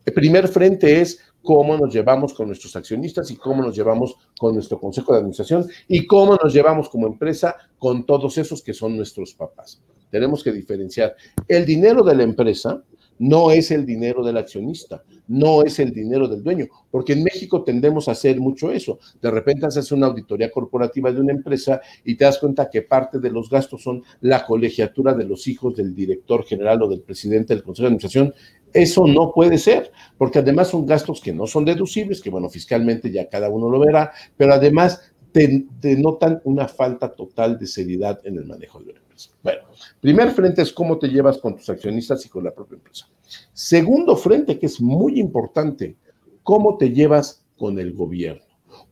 [0.05, 4.55] el primer frente es cómo nos llevamos con nuestros accionistas y cómo nos llevamos con
[4.55, 8.97] nuestro consejo de administración y cómo nos llevamos como empresa con todos esos que son
[8.97, 9.81] nuestros papás.
[10.11, 11.15] Tenemos que diferenciar.
[11.47, 12.83] El dinero de la empresa
[13.21, 17.63] no es el dinero del accionista, no es el dinero del dueño, porque en México
[17.63, 18.99] tendemos a hacer mucho eso.
[19.21, 23.19] De repente haces una auditoría corporativa de una empresa y te das cuenta que parte
[23.19, 27.53] de los gastos son la colegiatura de los hijos del director general o del presidente
[27.53, 28.35] del Consejo de Administración.
[28.73, 33.11] Eso no puede ser, porque además son gastos que no son deducibles, que bueno, fiscalmente
[33.11, 35.01] ya cada uno lo verá, pero además
[35.33, 39.31] denotan una falta total de seriedad en el manejo de la empresa.
[39.43, 39.63] Bueno,
[40.01, 43.09] primer frente es cómo te llevas con tus accionistas y con la propia empresa.
[43.53, 45.97] Segundo frente, que es muy importante,
[46.43, 48.43] cómo te llevas con el gobierno.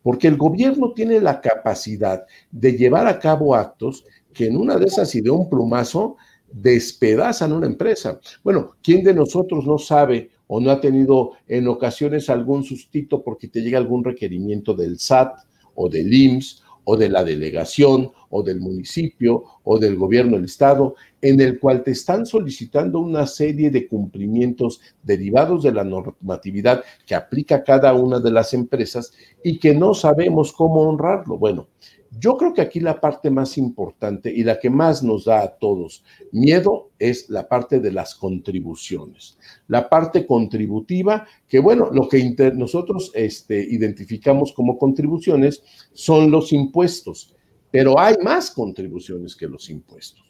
[0.03, 4.87] porque el gobierno tiene la capacidad de llevar a cabo actos que en una de
[4.87, 6.17] esas y de un plumazo
[6.53, 8.21] despedazan una empresa.
[8.43, 13.49] Bueno, ¿quién de nosotros no sabe o no ha tenido en ocasiones algún sustito porque
[13.49, 15.35] te llega algún requerimiento del SAT
[15.75, 20.95] o del IMSS o de la delegación o del municipio o del gobierno del estado,
[21.21, 27.15] en el cual te están solicitando una serie de cumplimientos derivados de la normatividad que
[27.15, 29.13] aplica cada una de las empresas
[29.45, 31.37] y que no sabemos cómo honrarlo.
[31.37, 31.69] Bueno,
[32.19, 35.59] yo creo que aquí la parte más importante y la que más nos da a
[35.59, 39.39] todos miedo es la parte de las contribuciones.
[39.69, 47.35] La parte contributiva, que bueno, lo que nosotros este, identificamos como contribuciones son los impuestos,
[47.71, 50.25] pero hay más contribuciones que los impuestos.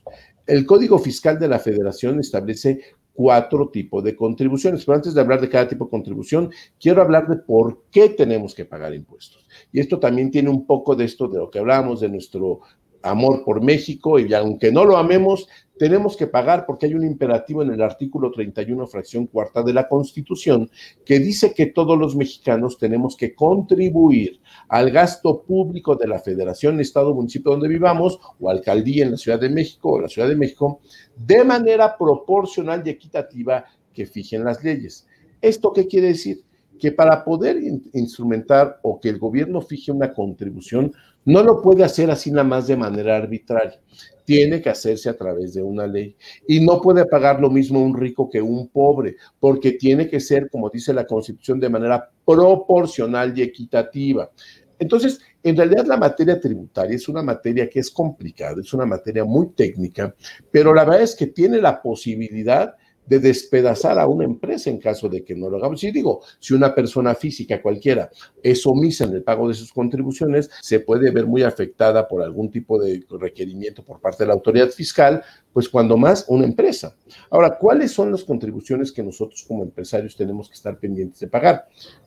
[0.46, 2.80] El Código Fiscal de la Federación establece
[3.18, 4.84] cuatro tipos de contribuciones.
[4.84, 8.54] Pero antes de hablar de cada tipo de contribución, quiero hablar de por qué tenemos
[8.54, 9.44] que pagar impuestos.
[9.72, 12.60] Y esto también tiene un poco de esto de lo que hablábamos de nuestro
[13.02, 17.62] amor por México y aunque no lo amemos, tenemos que pagar porque hay un imperativo
[17.62, 20.68] en el artículo 31, fracción cuarta de la Constitución,
[21.04, 26.80] que dice que todos los mexicanos tenemos que contribuir al gasto público de la Federación,
[26.80, 30.36] Estado, municipio donde vivamos, o alcaldía en la Ciudad de México o la Ciudad de
[30.36, 30.80] México,
[31.16, 35.06] de manera proporcional y equitativa que fijen las leyes.
[35.40, 36.42] ¿Esto qué quiere decir?
[36.78, 37.58] Que para poder
[37.92, 40.92] instrumentar o que el gobierno fije una contribución,
[41.24, 43.80] no lo puede hacer así nada más de manera arbitraria.
[44.24, 46.16] Tiene que hacerse a través de una ley.
[46.46, 50.48] Y no puede pagar lo mismo un rico que un pobre, porque tiene que ser,
[50.50, 54.30] como dice la Constitución, de manera proporcional y equitativa.
[54.78, 59.24] Entonces, en realidad la materia tributaria es una materia que es complicada, es una materia
[59.24, 60.14] muy técnica,
[60.50, 65.08] pero la verdad es que tiene la posibilidad de despedazar a una empresa en caso
[65.08, 65.82] de que no lo hagamos.
[65.84, 68.10] Y digo, si una persona física cualquiera
[68.42, 72.50] es omisa en el pago de sus contribuciones, se puede ver muy afectada por algún
[72.50, 76.94] tipo de requerimiento por parte de la autoridad fiscal, pues cuando más una empresa.
[77.30, 81.66] Ahora, ¿cuáles son las contribuciones que nosotros como empresarios tenemos que estar pendientes de pagar?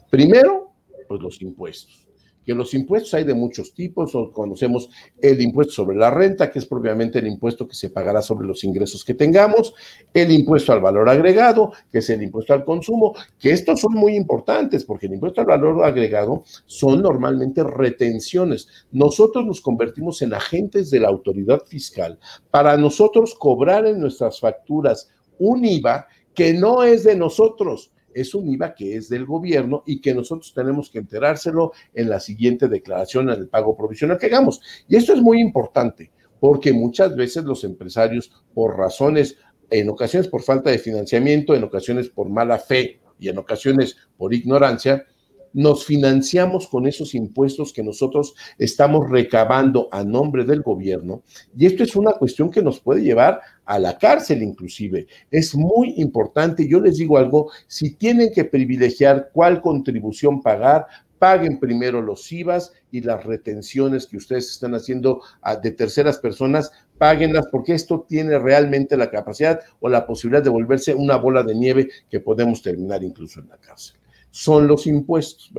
[0.10, 0.74] Primero,
[1.08, 2.11] pues los impuestos
[2.46, 4.90] que los impuestos hay de muchos tipos, o conocemos
[5.22, 8.64] el impuesto sobre la renta, que es propiamente el impuesto que se pagará sobre los
[8.64, 9.74] ingresos que tengamos,
[10.14, 14.16] el impuesto al valor agregado, que es el impuesto al consumo, que estos son muy
[14.16, 18.68] importantes, porque el impuesto al valor agregado son normalmente retenciones.
[18.92, 25.10] Nosotros nos convertimos en agentes de la autoridad fiscal para nosotros cobrar en nuestras facturas
[25.40, 30.02] un IVA que no es de nosotros, es un IVA que es del gobierno y
[30.02, 34.62] que nosotros tenemos que enterárselo en la siguiente declaración en el pago provisional que hagamos.
[34.88, 39.38] Y esto es muy importante porque muchas veces los empresarios, por razones,
[39.70, 44.34] en ocasiones por falta de financiamiento, en ocasiones por mala fe y en ocasiones por
[44.34, 45.06] ignorancia,
[45.54, 51.24] nos financiamos con esos impuestos que nosotros estamos recabando a nombre del gobierno.
[51.56, 55.08] Y esto es una cuestión que nos puede llevar a la cárcel inclusive.
[55.30, 56.68] Es muy importante.
[56.68, 60.88] Yo les digo algo, si tienen que privilegiar cuál contribución pagar,
[61.20, 65.22] paguen primero los IVAs y las retenciones que ustedes están haciendo
[65.62, 70.96] de terceras personas, páguenlas porque esto tiene realmente la capacidad o la posibilidad de volverse
[70.96, 74.01] una bola de nieve que podemos terminar incluso en la cárcel
[74.32, 75.52] son los impuestos.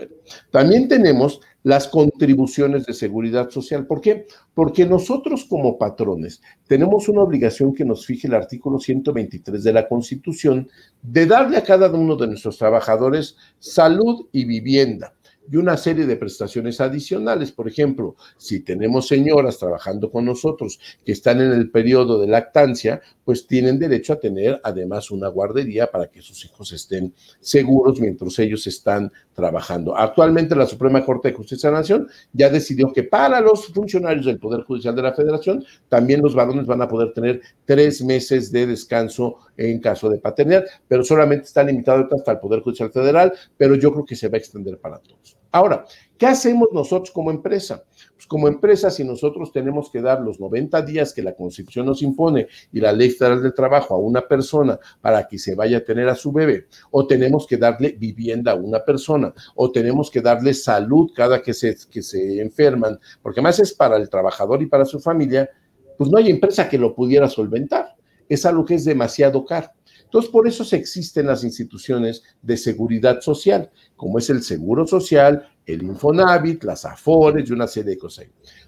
[0.50, 3.86] también tenemos las contribuciones de seguridad social.
[3.86, 4.26] ¿Por qué?
[4.54, 9.86] Porque nosotros como patrones tenemos una obligación que nos fije el artículo 123 de la
[9.86, 10.68] Constitución
[11.02, 15.14] de darle a cada uno de nuestros trabajadores salud y vivienda
[15.50, 17.52] y una serie de prestaciones adicionales.
[17.52, 23.00] Por ejemplo, si tenemos señoras trabajando con nosotros que están en el periodo de lactancia,
[23.24, 28.38] pues tienen derecho a tener además una guardería para que sus hijos estén seguros mientras
[28.38, 29.96] ellos están trabajando.
[29.96, 34.26] Actualmente la Suprema Corte de Justicia de la Nación ya decidió que para los funcionarios
[34.26, 38.52] del Poder Judicial de la Federación, también los varones van a poder tener tres meses
[38.52, 43.32] de descanso en caso de paternidad, pero solamente está limitado hasta el Poder Judicial Federal,
[43.56, 45.31] pero yo creo que se va a extender para todos.
[45.54, 45.84] Ahora,
[46.16, 47.84] ¿qué hacemos nosotros como empresa?
[48.14, 52.00] Pues como empresa, si nosotros tenemos que dar los 90 días que la Constitución nos
[52.00, 55.84] impone y la Ley Federal del Trabajo a una persona para que se vaya a
[55.84, 60.22] tener a su bebé, o tenemos que darle vivienda a una persona, o tenemos que
[60.22, 64.66] darle salud cada que se, que se enferman, porque más es para el trabajador y
[64.66, 65.50] para su familia,
[65.98, 67.94] pues no hay empresa que lo pudiera solventar.
[68.26, 69.68] Es algo que es demasiado caro.
[70.12, 75.48] Entonces, por eso se existen las instituciones de seguridad social, como es el Seguro Social,
[75.64, 78.26] el Infonavit, las Afores y una serie de cosas.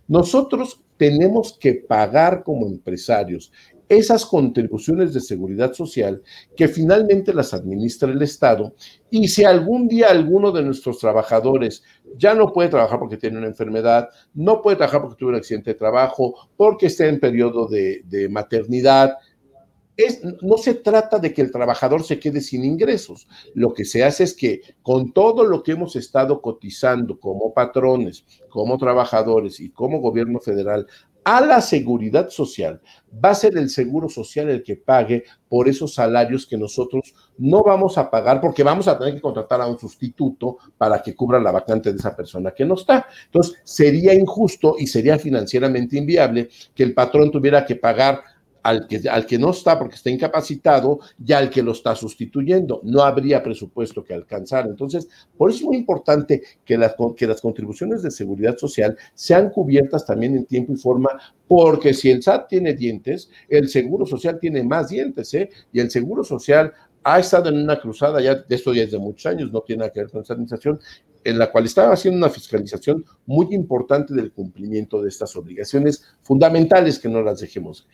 [0.09, 3.53] Nosotros tenemos que pagar como empresarios
[3.91, 6.23] esas contribuciones de seguridad social
[6.57, 8.75] que finalmente las administra el Estado
[9.11, 11.83] y si algún día alguno de nuestros trabajadores
[12.17, 15.73] ya no puede trabajar porque tiene una enfermedad, no puede trabajar porque tuvo un accidente
[15.73, 19.19] de trabajo, porque está en periodo de, de maternidad,
[19.97, 23.29] es, no se trata de que el trabajador se quede sin ingresos.
[23.55, 28.25] Lo que se hace es que con todo lo que hemos estado cotizando como patrones,
[28.49, 30.87] como trabajadores y como gobierno federal
[31.25, 32.81] a la seguridad social,
[33.25, 37.63] va a ser el seguro social el que pague por esos salarios que nosotros no
[37.63, 41.41] vamos a pagar porque vamos a tener que contratar a un sustituto para que cubra
[41.41, 43.07] la vacante de esa persona que no está.
[43.25, 48.23] Entonces, sería injusto y sería financieramente inviable que el patrón tuviera que pagar
[48.65, 52.81] al que, al que no está porque está incapacitado y al que lo está sustituyendo.
[52.83, 54.67] No habría presupuesto que alcanzar.
[54.67, 59.51] Entonces, por eso es muy importante que las, que las contribuciones de seguridad social sean
[59.51, 61.11] cubiertas también en tiempo y forma,
[61.47, 65.51] porque si el SAT tiene dientes, el Seguro Social tiene más dientes, ¿eh?
[65.71, 66.73] Y el Seguro Social
[67.03, 69.93] ha estado en una cruzada ya de esto ya de muchos años, no tiene nada
[69.93, 70.81] que ver con esta administración,
[71.23, 76.99] en la cual estaba haciendo una fiscalización muy importante del cumplimiento de estas obligaciones fundamentales
[76.99, 77.87] que no las dejemos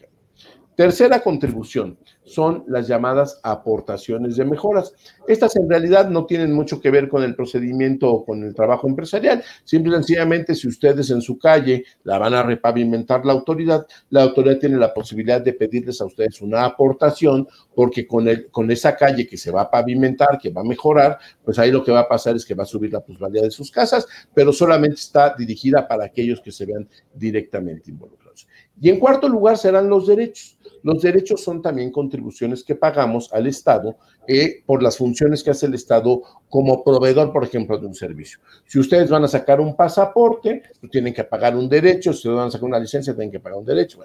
[0.76, 4.94] Tercera contribución son las llamadas aportaciones de mejoras.
[5.28, 8.88] Estas en realidad no tienen mucho que ver con el procedimiento o con el trabajo
[8.88, 9.42] empresarial.
[9.64, 14.22] Simple y sencillamente, si ustedes en su calle la van a repavimentar la autoridad, la
[14.22, 18.96] autoridad tiene la posibilidad de pedirles a ustedes una aportación, porque con, el, con esa
[18.96, 22.00] calle que se va a pavimentar, que va a mejorar, pues ahí lo que va
[22.00, 25.35] a pasar es que va a subir la plusvalía de sus casas, pero solamente está
[25.37, 28.46] dirigida para aquellos que se vean directamente involucrados.
[28.80, 30.60] Y en cuarto lugar serán los derechos.
[30.83, 35.66] Los derechos son también contribuciones que pagamos al Estado eh, por las funciones que hace
[35.66, 38.38] el Estado como proveedor, por ejemplo, de un servicio.
[38.66, 42.12] Si ustedes van a sacar un pasaporte, pues tienen que pagar un derecho.
[42.12, 44.01] Si van a sacar una licencia, tienen que pagar un derecho.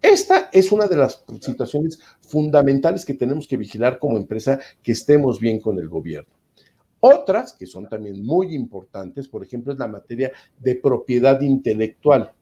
[0.00, 5.40] esta es una de las situaciones fundamentales que tenemos que vigilar como empresa, que estemos
[5.40, 6.32] bien con el gobierno.
[7.06, 12.32] Otras que son también muy importantes, por ejemplo, es la materia de propiedad intelectual.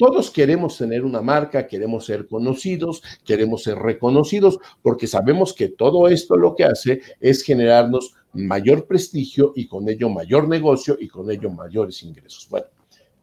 [0.00, 6.08] Todos queremos tener una marca, queremos ser conocidos, queremos ser reconocidos, porque sabemos que todo
[6.08, 11.30] esto lo que hace es generarnos mayor prestigio y con ello mayor negocio y con
[11.30, 12.48] ello mayores ingresos.
[12.48, 12.64] Bueno,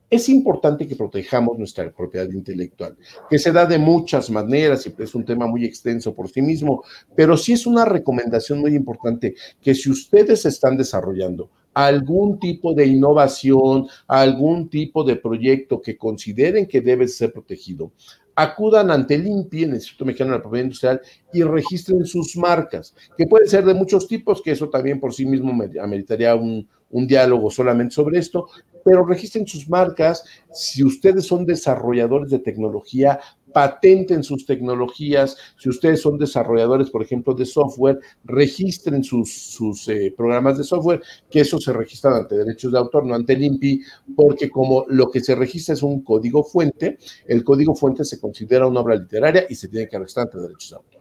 [0.08, 2.96] es importante que protejamos nuestra propiedad intelectual,
[3.28, 6.84] que se da de muchas maneras y es un tema muy extenso por sí mismo,
[7.16, 12.88] pero sí es una recomendación muy importante que si ustedes están desarrollando algún tipo de
[12.88, 17.92] innovación, algún tipo de proyecto que consideren que debe ser protegido,
[18.34, 22.96] acudan ante el INPI, el Instituto Mexicano de la Propiedad Industrial, y registren sus marcas,
[23.16, 27.06] que pueden ser de muchos tipos, que eso también por sí mismo ameritaría un, un
[27.06, 28.48] diálogo solamente sobre esto,
[28.88, 30.24] pero registren sus marcas.
[30.54, 33.20] Si ustedes son desarrolladores de tecnología,
[33.52, 35.36] patenten sus tecnologías.
[35.60, 41.02] Si ustedes son desarrolladores, por ejemplo, de software, registren sus, sus eh, programas de software,
[41.30, 43.82] que eso se registra ante derechos de autor, no ante el INPI,
[44.16, 48.68] porque como lo que se registra es un código fuente, el código fuente se considera
[48.68, 50.97] una obra literaria y se tiene que registrar ante derechos de autor.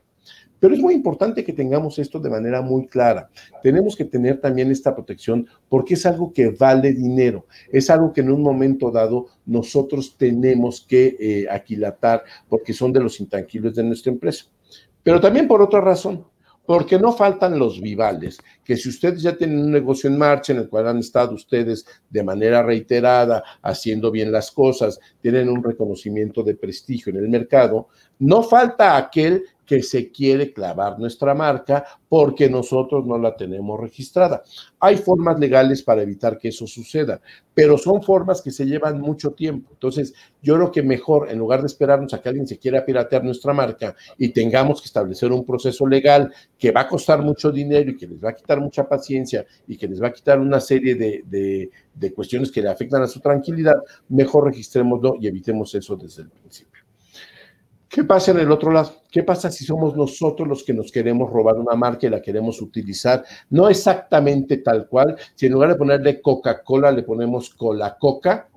[0.58, 3.28] Pero es muy importante que tengamos esto de manera muy clara.
[3.62, 8.22] Tenemos que tener también esta protección porque es algo que vale dinero, es algo que
[8.22, 13.84] en un momento dado nosotros tenemos que eh, aquilatar porque son de los intangibles de
[13.84, 14.46] nuestra empresa.
[15.02, 16.26] Pero también por otra razón,
[16.66, 20.58] porque no faltan los vivales, que si ustedes ya tienen un negocio en marcha en
[20.58, 26.42] el cual han estado ustedes de manera reiterada haciendo bien las cosas, tienen un reconocimiento
[26.42, 27.86] de prestigio en el mercado,
[28.18, 34.44] no falta aquel que se quiere clavar nuestra marca porque nosotros no la tenemos registrada.
[34.78, 37.20] Hay formas legales para evitar que eso suceda,
[37.52, 39.70] pero son formas que se llevan mucho tiempo.
[39.72, 43.24] Entonces, yo creo que mejor, en lugar de esperarnos a que alguien se quiera piratear
[43.24, 47.90] nuestra marca y tengamos que establecer un proceso legal que va a costar mucho dinero
[47.90, 50.60] y que les va a quitar mucha paciencia y que les va a quitar una
[50.60, 53.76] serie de, de cuestiones que le afectan a su tranquilidad,
[54.08, 56.86] mejor registrémoslo y evitemos eso desde el principio.
[57.88, 58.92] ¿Qué pasa en el otro lado?
[59.10, 62.60] ¿Qué pasa si somos nosotros los que nos queremos robar una marca y la queremos
[62.60, 63.24] utilizar?
[63.48, 68.48] No exactamente tal cual, si en lugar de ponerle Coca-Cola le ponemos Cola-Coca,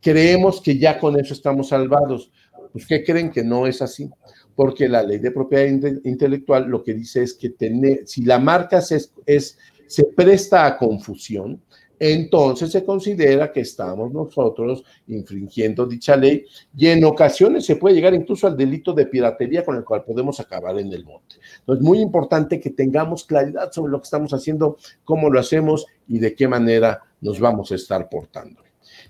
[0.00, 2.32] creemos que ya con eso estamos salvados.
[2.72, 4.10] Pues, ¿qué creen que no es así?
[4.54, 5.66] Porque la ley de propiedad
[6.04, 8.78] intelectual lo que dice es que tener, si la marca
[9.26, 11.60] es, se presta a confusión,
[12.04, 16.44] entonces se considera que estamos nosotros infringiendo dicha ley
[16.76, 20.40] y en ocasiones se puede llegar incluso al delito de piratería con el cual podemos
[20.40, 21.36] acabar en el monte.
[21.60, 26.18] Entonces, muy importante que tengamos claridad sobre lo que estamos haciendo, cómo lo hacemos y
[26.18, 28.61] de qué manera nos vamos a estar portando.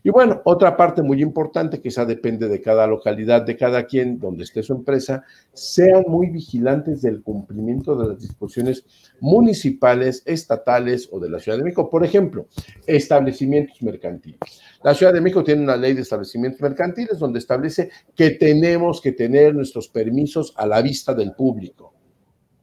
[0.03, 4.19] Y bueno, otra parte muy importante, que esa depende de cada localidad, de cada quien,
[4.19, 8.85] donde esté su empresa, sean muy vigilantes del cumplimiento de las disposiciones
[9.21, 11.91] municipales, estatales o de la Ciudad de México.
[11.91, 12.47] Por ejemplo,
[12.87, 14.41] establecimientos mercantiles.
[14.83, 19.13] La Ciudad de México tiene una ley de establecimientos mercantiles donde establece que tenemos que
[19.13, 21.93] tener nuestros permisos a la vista del público.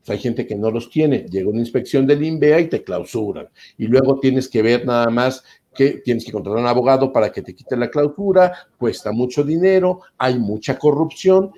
[0.08, 1.26] hay gente que no los tiene.
[1.30, 3.48] Llega una inspección del INVEA y te clausuran.
[3.78, 5.44] Y luego tienes que ver nada más
[5.80, 9.46] que tienes que contratar a un abogado para que te quite la clausura, cuesta mucho
[9.46, 11.52] dinero, hay mucha corrupción.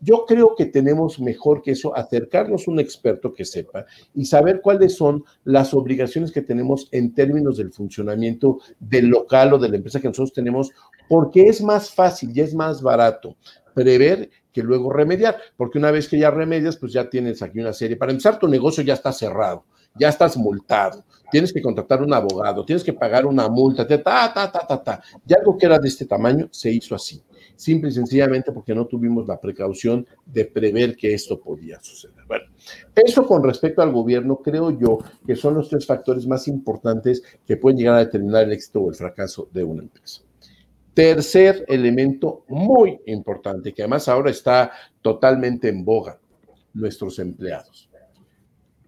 [0.00, 4.60] Yo creo que tenemos mejor que eso acercarnos a un experto que sepa y saber
[4.60, 9.76] cuáles son las obligaciones que tenemos en términos del funcionamiento del local o de la
[9.76, 10.70] empresa que nosotros tenemos,
[11.08, 13.36] porque es más fácil y es más barato
[13.74, 17.72] prever que luego remediar, porque una vez que ya remedias, pues ya tienes aquí una
[17.72, 17.96] serie.
[17.96, 19.64] Para empezar, tu negocio ya está cerrado,
[19.98, 24.32] ya estás multado, tienes que contratar un abogado, tienes que pagar una multa, ta, ta,
[24.34, 25.02] ta, ta, ta.
[25.26, 27.22] Y algo que era de este tamaño se hizo así,
[27.56, 32.24] simple y sencillamente porque no tuvimos la precaución de prever que esto podía suceder.
[32.26, 32.46] Bueno,
[32.94, 37.56] eso con respecto al gobierno, creo yo que son los tres factores más importantes que
[37.56, 40.22] pueden llegar a determinar el éxito o el fracaso de una empresa.
[40.94, 44.70] Tercer elemento muy importante, que además ahora está
[45.02, 46.20] totalmente en boga,
[46.72, 47.88] nuestros empleados.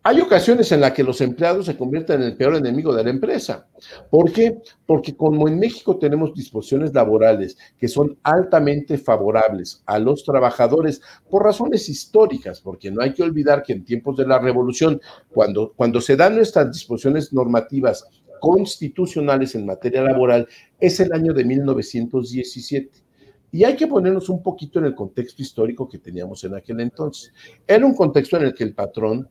[0.09, 3.11] Hay ocasiones en las que los empleados se convierten en el peor enemigo de la
[3.11, 3.67] empresa.
[4.09, 4.57] ¿Por qué?
[4.87, 11.43] Porque como en México tenemos disposiciones laborales que son altamente favorables a los trabajadores por
[11.43, 15.01] razones históricas, porque no hay que olvidar que en tiempos de la revolución,
[15.33, 18.07] cuando, cuando se dan nuestras disposiciones normativas
[18.41, 20.47] constitucionales en materia laboral,
[20.79, 22.91] es el año de 1917.
[23.51, 27.33] Y hay que ponernos un poquito en el contexto histórico que teníamos en aquel entonces.
[27.67, 29.29] Era un contexto en el que el patrón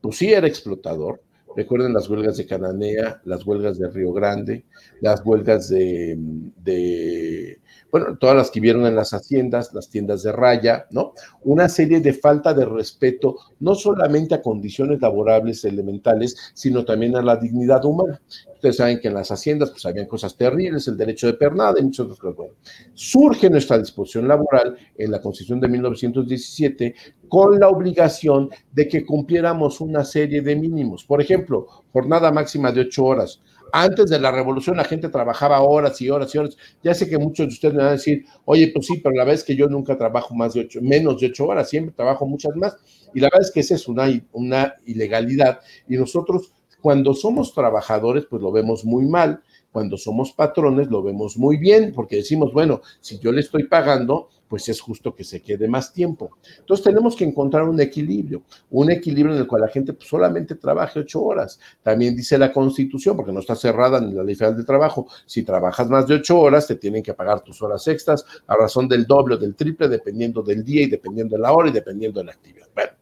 [0.00, 1.20] pues sí era explotador.
[1.56, 4.64] Recuerden las huelgas de Cananea, las huelgas de Río Grande,
[5.00, 6.16] las huelgas de,
[6.62, 7.58] de,
[7.90, 11.14] bueno, todas las que vieron en las haciendas, las tiendas de raya, ¿no?
[11.42, 17.22] Una serie de falta de respeto, no solamente a condiciones laborables elementales, sino también a
[17.22, 18.20] la dignidad humana.
[18.58, 21.84] Ustedes saben que en las haciendas pues habían cosas terribles, el derecho de pernada y
[21.84, 22.36] muchas otras cosas.
[22.36, 22.54] Bueno,
[22.92, 26.94] surge nuestra disposición laboral en la Constitución de 1917
[27.28, 31.04] con la obligación de que cumpliéramos una serie de mínimos.
[31.04, 33.40] Por ejemplo, jornada máxima de ocho horas.
[33.72, 36.56] Antes de la revolución la gente trabajaba horas y horas y horas.
[36.82, 39.22] Ya sé que muchos de ustedes me van a decir, oye, pues sí, pero la
[39.22, 42.26] verdad es que yo nunca trabajo más de ocho, menos de ocho horas, siempre trabajo
[42.26, 42.76] muchas más.
[43.14, 45.60] Y la verdad es que esa es una, una ilegalidad.
[45.88, 49.42] Y nosotros cuando somos trabajadores, pues lo vemos muy mal.
[49.72, 54.28] Cuando somos patrones, lo vemos muy bien, porque decimos, bueno, si yo le estoy pagando,
[54.48, 56.30] pues es justo que se quede más tiempo.
[56.58, 60.54] Entonces tenemos que encontrar un equilibrio, un equilibrio en el cual la gente pues, solamente
[60.54, 61.60] trabaje ocho horas.
[61.82, 65.42] También dice la Constitución, porque no está cerrada ni la ley federal de trabajo, si
[65.42, 69.06] trabajas más de ocho horas, te tienen que pagar tus horas extras a razón del
[69.06, 72.26] doble o del triple, dependiendo del día y dependiendo de la hora y dependiendo de
[72.26, 72.68] la actividad.
[72.74, 72.92] Bueno,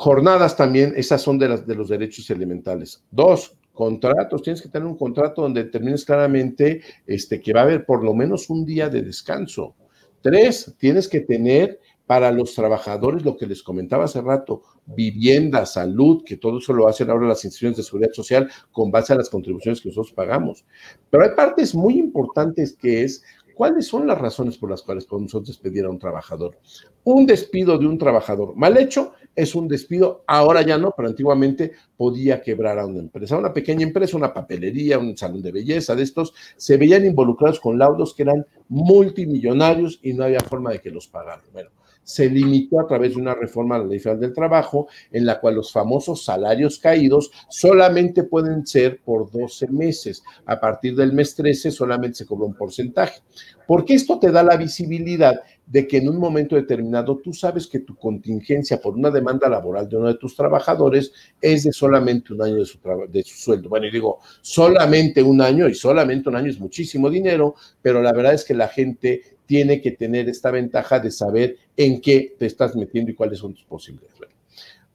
[0.00, 3.04] Jornadas también, esas son de, las, de los derechos elementales.
[3.10, 7.84] Dos, contratos, tienes que tener un contrato donde determines claramente este, que va a haber
[7.84, 9.74] por lo menos un día de descanso.
[10.22, 16.24] Tres, tienes que tener para los trabajadores lo que les comentaba hace rato, vivienda, salud,
[16.24, 19.28] que todo eso lo hacen ahora las instituciones de seguridad social con base a las
[19.28, 20.64] contribuciones que nosotros pagamos.
[21.10, 23.22] Pero hay partes muy importantes que es
[23.60, 26.56] ¿Cuáles son las razones por las cuales podemos despedir a un trabajador?
[27.04, 31.72] Un despido de un trabajador mal hecho es un despido, ahora ya no, pero antiguamente
[31.96, 33.36] podía quebrar a una empresa.
[33.36, 37.78] Una pequeña empresa, una papelería, un salón de belleza de estos, se veían involucrados con
[37.78, 41.44] laudos que eran multimillonarios y no había forma de que los pagaran.
[41.52, 41.70] Bueno,
[42.02, 45.40] se limitó a través de una reforma a la ley federal del trabajo, en la
[45.40, 50.22] cual los famosos salarios caídos solamente pueden ser por 12 meses.
[50.46, 53.20] A partir del mes 13 solamente se cobra un porcentaje.
[53.66, 57.78] Porque esto te da la visibilidad de que en un momento determinado tú sabes que
[57.78, 62.42] tu contingencia por una demanda laboral de uno de tus trabajadores es de solamente un
[62.42, 63.68] año de su, de su sueldo.
[63.68, 68.12] Bueno, y digo, solamente un año, y solamente un año es muchísimo dinero, pero la
[68.12, 72.46] verdad es que la gente tiene que tener esta ventaja de saber en qué te
[72.46, 74.10] estás metiendo y cuáles son tus posibilidades.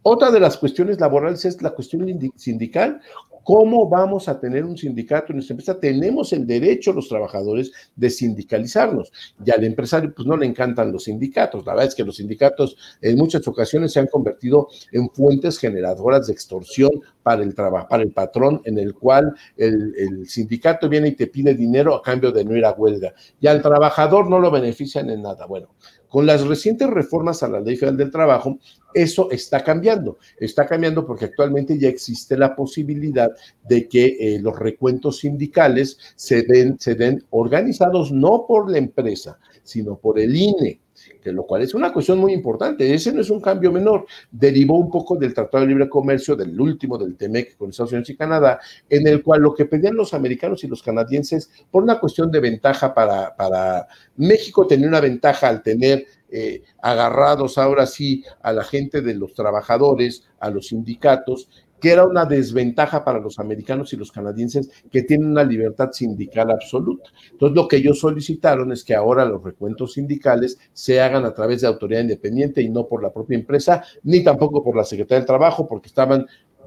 [0.02, 2.06] Otra de las cuestiones laborales es la cuestión
[2.36, 3.02] sindical.
[3.46, 5.80] ¿Cómo vamos a tener un sindicato en nuestra empresa?
[5.80, 9.12] Tenemos el derecho los trabajadores de sindicalizarnos.
[9.46, 11.64] Y al empresario pues no le encantan los sindicatos.
[11.64, 16.26] La verdad es que los sindicatos en muchas ocasiones se han convertido en fuentes generadoras
[16.26, 16.90] de extorsión
[17.22, 21.54] para el para el patrón, en el cual el, el, sindicato viene y te pide
[21.54, 23.14] dinero a cambio de no ir a huelga.
[23.40, 25.46] Y al trabajador no lo benefician en nada.
[25.46, 25.70] Bueno,
[26.16, 28.58] Con las recientes reformas a la Ley Federal del Trabajo,
[28.94, 30.18] eso está cambiando.
[30.40, 33.30] Está cambiando porque actualmente ya existe la posibilidad
[33.68, 39.38] de que eh, los recuentos sindicales se den, se den organizados no por la empresa,
[39.62, 40.80] sino por el INE
[41.24, 42.94] lo cual es una cuestión muy importante.
[42.94, 44.06] Ese no es un cambio menor.
[44.32, 48.10] Derivó un poco del Tratado de Libre Comercio, del último, del TEMEC con Estados Unidos
[48.10, 52.00] y Canadá, en el cual lo que pedían los americanos y los canadienses, por una
[52.00, 53.88] cuestión de ventaja para, para
[54.18, 59.34] México, tenía una ventaja al tener eh, agarrados ahora sí a la gente de los
[59.34, 61.50] trabajadores, a los sindicatos,
[61.86, 66.50] que era una desventaja para los americanos y los canadienses que tienen una libertad sindical
[66.50, 67.12] absoluta.
[67.32, 71.62] Entonces, lo que ellos solicitaron es que ahora los recuentos sindicales se hagan a través
[71.62, 75.28] de autoridad independiente y no por la propia empresa, ni tampoco por la Secretaría del
[75.28, 76.26] Trabajo, porque estaban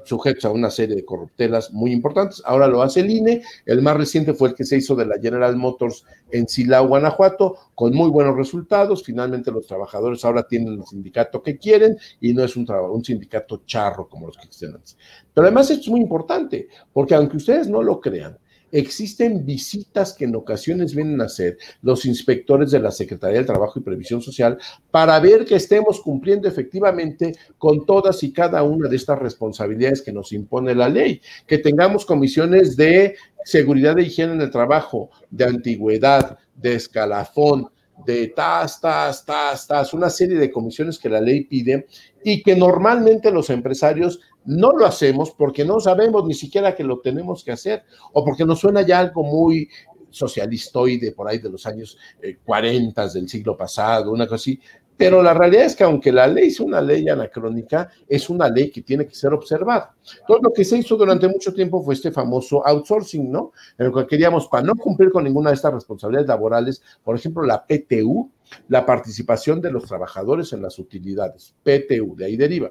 [0.09, 2.41] sujetos a una serie de corruptelas muy importantes.
[2.45, 3.43] Ahora lo hace el INE.
[3.65, 7.55] El más reciente fue el que se hizo de la General Motors en Silao, Guanajuato,
[7.75, 9.03] con muy buenos resultados.
[9.03, 12.67] Finalmente los trabajadores ahora tienen el sindicato que quieren y no es un,
[13.05, 14.97] sindicato charro como los que existen antes.
[15.33, 18.37] Pero además esto es muy importante, porque aunque ustedes no lo crean,
[18.71, 23.79] Existen visitas que en ocasiones vienen a hacer los inspectores de la Secretaría del Trabajo
[23.79, 24.57] y Previsión Social
[24.91, 30.11] para ver que estemos cumpliendo efectivamente con todas y cada una de estas responsabilidades que
[30.11, 35.45] nos impone la ley, que tengamos comisiones de seguridad de higiene en el trabajo, de
[35.45, 37.69] antigüedad, de escalafón,
[38.05, 41.87] de tas, tas, tas, tas, una serie de comisiones que la ley pide
[42.23, 46.99] y que normalmente los empresarios no lo hacemos porque no sabemos ni siquiera que lo
[46.99, 47.83] tenemos que hacer
[48.13, 49.69] o porque nos suena ya algo muy
[50.09, 51.97] socialistoide por ahí de los años
[52.43, 54.59] 40 eh, del siglo pasado, una cosa así.
[54.99, 58.69] Pero la realidad es que aunque la ley es una ley anacrónica, es una ley
[58.69, 59.95] que tiene que ser observada.
[60.27, 63.53] Todo lo que se hizo durante mucho tiempo fue este famoso outsourcing, ¿no?
[63.77, 67.43] En el que queríamos, para no cumplir con ninguna de estas responsabilidades laborales, por ejemplo,
[67.43, 68.29] la PTU,
[68.67, 72.69] la participación de los trabajadores en las utilidades, PTU, de ahí deriva.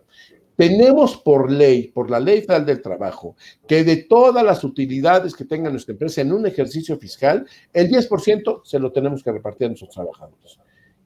[0.59, 3.37] Tenemos por ley, por la ley federal del trabajo,
[3.69, 8.63] que de todas las utilidades que tenga nuestra empresa en un ejercicio fiscal, el 10%
[8.65, 10.59] se lo tenemos que repartir a nuestros trabajadores.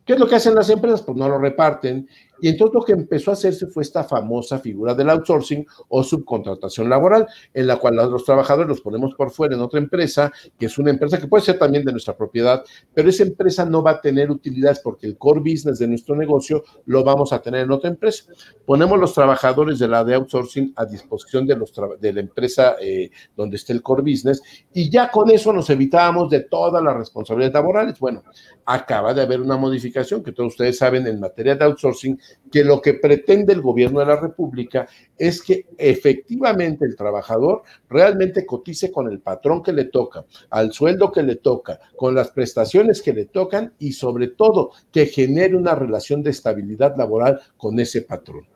[0.06, 1.02] ¿Qué es lo que hacen las empresas?
[1.02, 2.08] Pues no lo reparten
[2.42, 6.90] y entonces lo que empezó a hacerse fue esta famosa figura del outsourcing o subcontratación
[6.90, 10.76] laboral, en la cual los trabajadores los ponemos por fuera en otra empresa, que es
[10.76, 14.00] una empresa que puede ser también de nuestra propiedad, pero esa empresa no va a
[14.00, 17.88] tener utilidades porque el core business de nuestro negocio lo vamos a tener en otra
[17.88, 18.24] empresa.
[18.66, 23.10] Ponemos los trabajadores de la de outsourcing a disposición de, los de la empresa eh,
[23.36, 24.42] donde esté el core business
[24.74, 28.00] y ya con eso nos evitábamos de todas las responsabilidades laborales.
[28.00, 28.24] Bueno,
[28.64, 32.18] acaba de haber una modificación que todos ustedes saben en materia de outsourcing
[32.50, 38.44] que lo que pretende el gobierno de la República es que efectivamente el trabajador realmente
[38.46, 43.02] cotice con el patrón que le toca, al sueldo que le toca, con las prestaciones
[43.02, 48.02] que le tocan y sobre todo que genere una relación de estabilidad laboral con ese
[48.02, 48.46] patrón.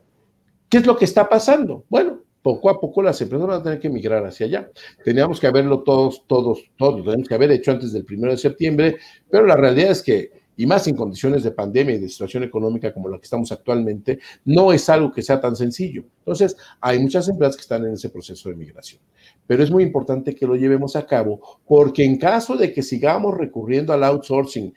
[0.68, 1.84] ¿Qué es lo que está pasando?
[1.88, 4.70] Bueno, poco a poco las empresas van a tener que migrar hacia allá.
[5.04, 8.38] Teníamos que haberlo todos, todos, todos, lo tenemos que haber hecho antes del primero de
[8.38, 8.98] septiembre,
[9.28, 12.92] pero la realidad es que y más en condiciones de pandemia y de situación económica
[12.92, 16.04] como la que estamos actualmente, no es algo que sea tan sencillo.
[16.18, 19.00] Entonces, hay muchas empresas que están en ese proceso de migración.
[19.46, 23.36] Pero es muy importante que lo llevemos a cabo porque en caso de que sigamos
[23.36, 24.72] recurriendo al outsourcing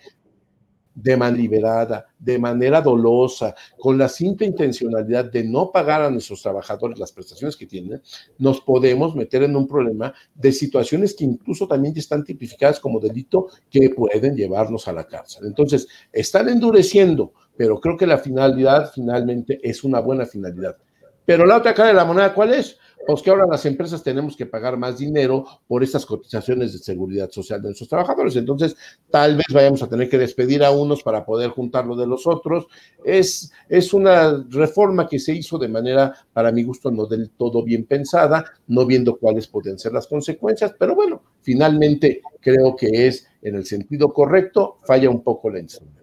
[1.01, 6.41] de manera liberada, de manera dolosa, con la simple intencionalidad de no pagar a nuestros
[6.41, 8.01] trabajadores las prestaciones que tienen,
[8.37, 13.47] nos podemos meter en un problema de situaciones que incluso también están tipificadas como delito
[13.69, 15.45] que pueden llevarnos a la cárcel.
[15.45, 20.77] Entonces, están endureciendo, pero creo que la finalidad finalmente es una buena finalidad.
[21.25, 22.77] Pero la otra cara de la moneda, ¿cuál es?
[23.07, 27.29] Pues que ahora las empresas tenemos que pagar más dinero por estas cotizaciones de seguridad
[27.31, 28.35] social de nuestros trabajadores.
[28.35, 28.75] Entonces,
[29.09, 32.67] tal vez vayamos a tener que despedir a unos para poder juntarlo de los otros.
[33.03, 37.63] Es, es una reforma que se hizo de manera, para mi gusto, no del todo
[37.63, 43.27] bien pensada, no viendo cuáles pueden ser las consecuencias, pero bueno, finalmente creo que es
[43.41, 45.98] en el sentido correcto, falla un poco la instrumentación.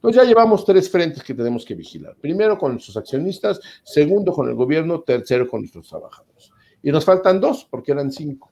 [0.00, 2.16] Entonces ya llevamos tres frentes que tenemos que vigilar.
[2.18, 6.50] Primero con nuestros accionistas, segundo con el gobierno, tercero con nuestros trabajadores.
[6.82, 8.50] Y nos faltan dos, porque eran cinco.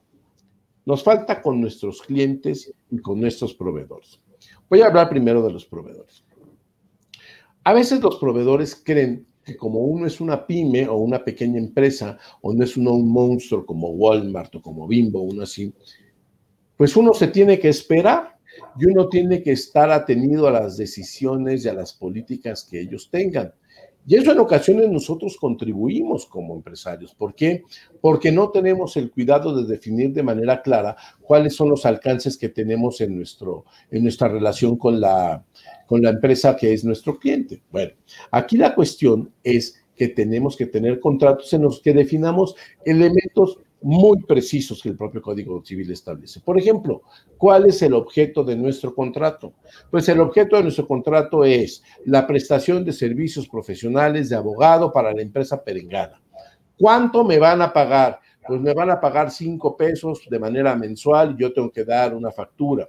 [0.85, 4.21] Nos falta con nuestros clientes y con nuestros proveedores.
[4.69, 6.23] Voy a hablar primero de los proveedores.
[7.65, 12.19] A veces los proveedores creen que como uno es una pyme o una pequeña empresa,
[12.43, 15.73] o no es uno un monstruo como Walmart o como Bimbo, uno así,
[16.77, 18.38] pues uno se tiene que esperar
[18.79, 23.09] y uno tiene que estar atenido a las decisiones y a las políticas que ellos
[23.11, 23.53] tengan.
[24.07, 27.15] Y eso en ocasiones nosotros contribuimos como empresarios.
[27.15, 27.65] ¿Por qué?
[28.01, 32.49] Porque no tenemos el cuidado de definir de manera clara cuáles son los alcances que
[32.49, 35.45] tenemos en, nuestro, en nuestra relación con la,
[35.87, 37.61] con la empresa que es nuestro cliente.
[37.71, 37.93] Bueno,
[38.31, 42.55] aquí la cuestión es que tenemos que tener contratos en los que definamos
[42.87, 46.41] elementos muy precisos que el propio Código Civil establece.
[46.41, 47.03] Por ejemplo,
[47.37, 49.53] ¿cuál es el objeto de nuestro contrato?
[49.91, 55.13] Pues el objeto de nuestro contrato es la prestación de servicios profesionales de abogado para
[55.13, 56.21] la empresa perengana.
[56.77, 58.21] ¿Cuánto me van a pagar?
[58.47, 62.31] Pues me van a pagar cinco pesos de manera mensual yo tengo que dar una
[62.31, 62.89] factura.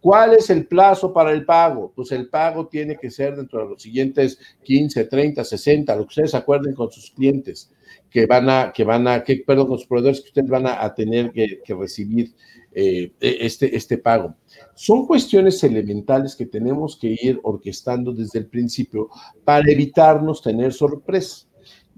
[0.00, 1.92] ¿Cuál es el plazo para el pago?
[1.94, 6.08] Pues el pago tiene que ser dentro de los siguientes 15, 30, 60, lo que
[6.08, 7.72] ustedes acuerden con sus clientes
[8.10, 10.94] que van a, que van a, que, perdón, con los proveedores que ustedes van a,
[10.94, 12.32] tener que, recibir
[12.72, 14.34] eh, e, este, este pago.
[14.74, 19.08] Son cuestiones elementales que tenemos que ir orquestando desde el principio
[19.44, 21.48] para evitarnos tener sorpresas.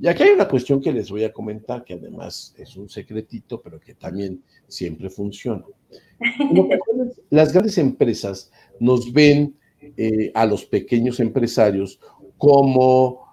[0.00, 3.60] Y aquí hay una cuestión que les voy a comentar, que además es un secretito,
[3.60, 5.62] pero que también siempre funciona.
[7.28, 9.54] Las grandes empresas nos ven
[9.96, 12.00] eh, a los pequeños empresarios
[12.38, 13.29] como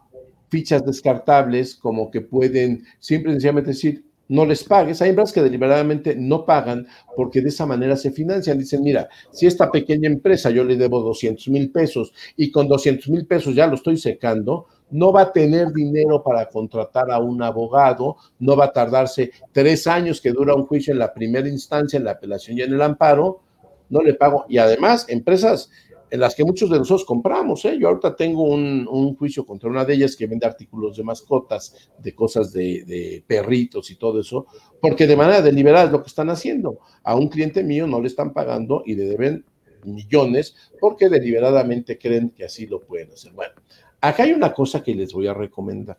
[0.49, 5.01] fichas descartables, como que pueden simple y sencillamente decir, no les pagues.
[5.01, 8.59] Hay empresas que deliberadamente no pagan porque de esa manera se financian.
[8.59, 13.09] Dicen, mira, si esta pequeña empresa yo le debo 200 mil pesos y con 200
[13.09, 17.41] mil pesos ya lo estoy secando, no va a tener dinero para contratar a un
[17.41, 21.97] abogado, no va a tardarse tres años que dura un juicio en la primera instancia,
[21.97, 23.41] en la apelación y en el amparo,
[23.89, 24.45] no le pago.
[24.47, 25.69] Y además, empresas
[26.09, 27.63] en las que muchos de nosotros compramos.
[27.65, 27.77] ¿eh?
[27.79, 32.13] Yo ahorita tengo un, juicio contra una de ellas que vende artículos de mascotas, de
[32.13, 34.47] cosas de, de, perritos y todo eso,
[34.81, 36.79] porque de manera deliberada es lo que están haciendo.
[37.03, 39.45] A un cliente mío no le están pagando y le deben
[39.83, 43.31] millones porque deliberadamente creen que así lo pueden hacer.
[43.31, 43.53] Bueno,
[43.99, 45.97] Acá hay una cosa que les voy a recomendar.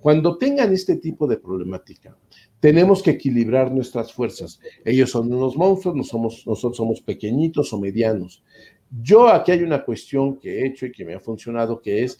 [0.00, 2.16] Cuando tengan este tipo de problemática,
[2.60, 4.60] tenemos que equilibrar nuestras fuerzas.
[4.84, 8.42] Ellos son unos monstruos, nosotros somos pequeñitos o medianos.
[8.90, 12.18] Yo aquí hay una cuestión que he hecho y que me ha funcionado, que es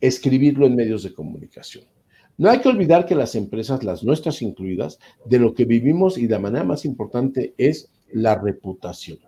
[0.00, 1.84] escribirlo en medios de comunicación.
[2.38, 6.26] No hay que olvidar que las empresas, las nuestras incluidas, de lo que vivimos y
[6.26, 9.18] la manera más importante es la reputación.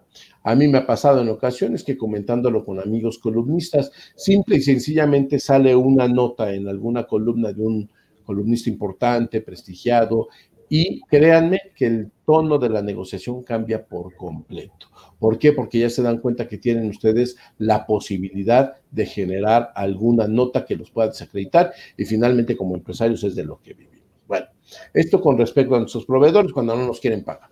[0.43, 5.39] A mí me ha pasado en ocasiones que comentándolo con amigos columnistas, simple y sencillamente
[5.39, 7.91] sale una nota en alguna columna de un
[8.25, 10.29] columnista importante, prestigiado,
[10.69, 14.89] y créanme que el tono de la negociación cambia por completo.
[15.19, 15.53] ¿Por qué?
[15.53, 20.77] Porque ya se dan cuenta que tienen ustedes la posibilidad de generar alguna nota que
[20.77, 24.05] los pueda desacreditar y finalmente como empresarios es de lo que vivimos.
[24.27, 24.47] Bueno,
[24.93, 27.51] esto con respecto a nuestros proveedores cuando no nos quieren pagar.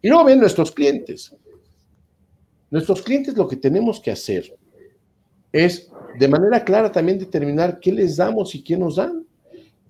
[0.00, 1.34] Y luego ven nuestros clientes.
[2.70, 4.56] Nuestros clientes lo que tenemos que hacer
[5.52, 9.24] es de manera clara también determinar qué les damos y qué nos dan.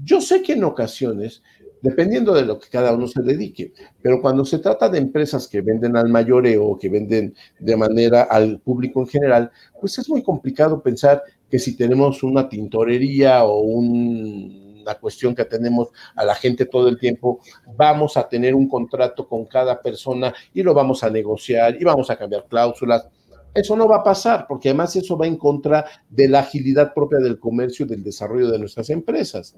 [0.02, 1.42] Yo sé que en ocasiones,
[1.82, 3.72] dependiendo de lo que cada uno se dedique,
[4.02, 8.22] pero cuando se trata de empresas que venden al mayoreo o que venden de manera
[8.22, 9.50] al público en general,
[9.80, 15.44] pues es muy complicado pensar que si tenemos una tintorería o un la cuestión que
[15.44, 17.40] tenemos a la gente todo el tiempo,
[17.76, 22.08] vamos a tener un contrato con cada persona y lo vamos a negociar y vamos
[22.08, 23.06] a cambiar cláusulas.
[23.54, 27.18] Eso no va a pasar, porque además eso va en contra de la agilidad propia
[27.18, 29.54] del comercio y del desarrollo de nuestras empresas.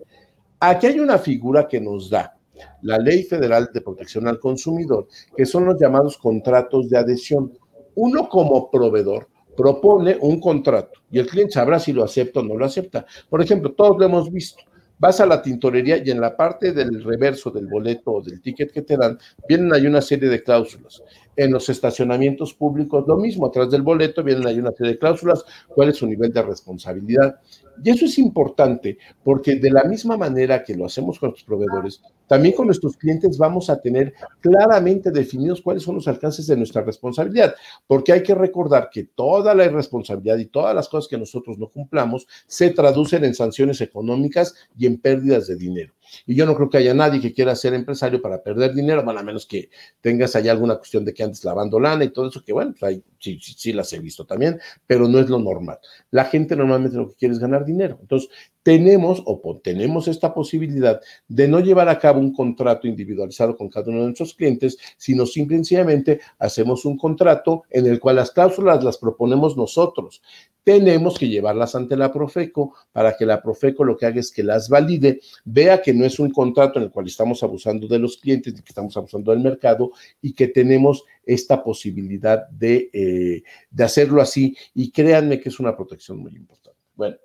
[0.62, 2.36] Aquí hay una figura que nos da
[2.82, 7.58] la Ley Federal de Protección al Consumidor, que son los llamados contratos de adhesión.
[7.94, 12.56] Uno como proveedor propone un contrato y el cliente sabrá si lo acepta o no
[12.56, 13.06] lo acepta.
[13.30, 14.62] Por ejemplo, todos lo hemos visto.
[14.98, 18.70] Vas a la tintorería y en la parte del reverso del boleto o del ticket
[18.70, 21.02] que te dan, vienen ahí una serie de cláusulas.
[21.36, 25.44] En los estacionamientos públicos, lo mismo, atrás del boleto vienen ahí una serie de cláusulas,
[25.68, 27.40] cuál es su nivel de responsabilidad.
[27.82, 32.02] Y eso es importante porque de la misma manera que lo hacemos con los proveedores,
[32.26, 36.82] también con nuestros clientes vamos a tener claramente definidos cuáles son los alcances de nuestra
[36.82, 37.54] responsabilidad,
[37.86, 41.68] porque hay que recordar que toda la irresponsabilidad y todas las cosas que nosotros no
[41.68, 45.94] cumplamos se traducen en sanciones económicas y en pérdidas de dinero.
[46.26, 49.20] Y yo no creo que haya nadie que quiera ser empresario para perder dinero, bueno,
[49.20, 52.42] a menos que tengas allá alguna cuestión de que andes lavando lana y todo eso,
[52.44, 55.78] que bueno, pues sí, sí, sí las he visto también, pero no es lo normal.
[56.10, 57.98] La gente normalmente lo que quiere es ganar dinero.
[58.00, 58.30] Entonces,
[58.62, 63.90] tenemos o tenemos esta posibilidad de no llevar a cabo un contrato individualizado con cada
[63.90, 68.98] uno de nuestros clientes, sino simplemente hacemos un contrato en el cual las cláusulas las
[68.98, 70.22] proponemos nosotros.
[70.62, 74.42] Tenemos que llevarlas ante la Profeco para que la Profeco lo que haga es que
[74.42, 78.18] las valide, vea que no es un contrato en el cual estamos abusando de los
[78.18, 79.90] clientes y que estamos abusando del mercado
[80.20, 85.74] y que tenemos esta posibilidad de, eh, de hacerlo así y créanme que es una
[85.74, 86.78] protección muy importante.
[86.94, 87.16] Bueno.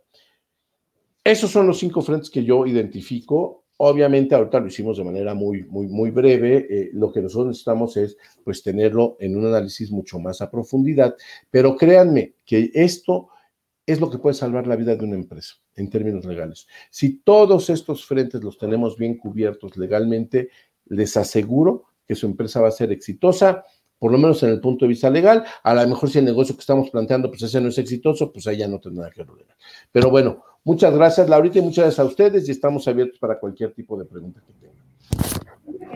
[1.26, 3.66] Esos son los cinco frentes que yo identifico.
[3.78, 6.68] Obviamente, ahorita lo hicimos de manera muy, muy, muy breve.
[6.70, 11.16] Eh, lo que nosotros necesitamos es, pues, tenerlo en un análisis mucho más a profundidad.
[11.50, 13.30] Pero créanme que esto
[13.88, 16.68] es lo que puede salvar la vida de una empresa en términos legales.
[16.92, 20.50] Si todos estos frentes los tenemos bien cubiertos legalmente,
[20.86, 23.66] les aseguro que su empresa va a ser exitosa,
[24.00, 25.44] por lo menos en el punto de vista legal.
[25.64, 28.48] A lo mejor si el negocio que estamos planteando, pues ese no es exitoso, pues
[28.48, 29.56] ahí ya no tendrá que legal.
[29.92, 33.74] Pero bueno, muchas gracias, Laurita, y muchas gracias a ustedes y estamos abiertos para cualquier
[33.74, 35.45] tipo de pregunta que tengan.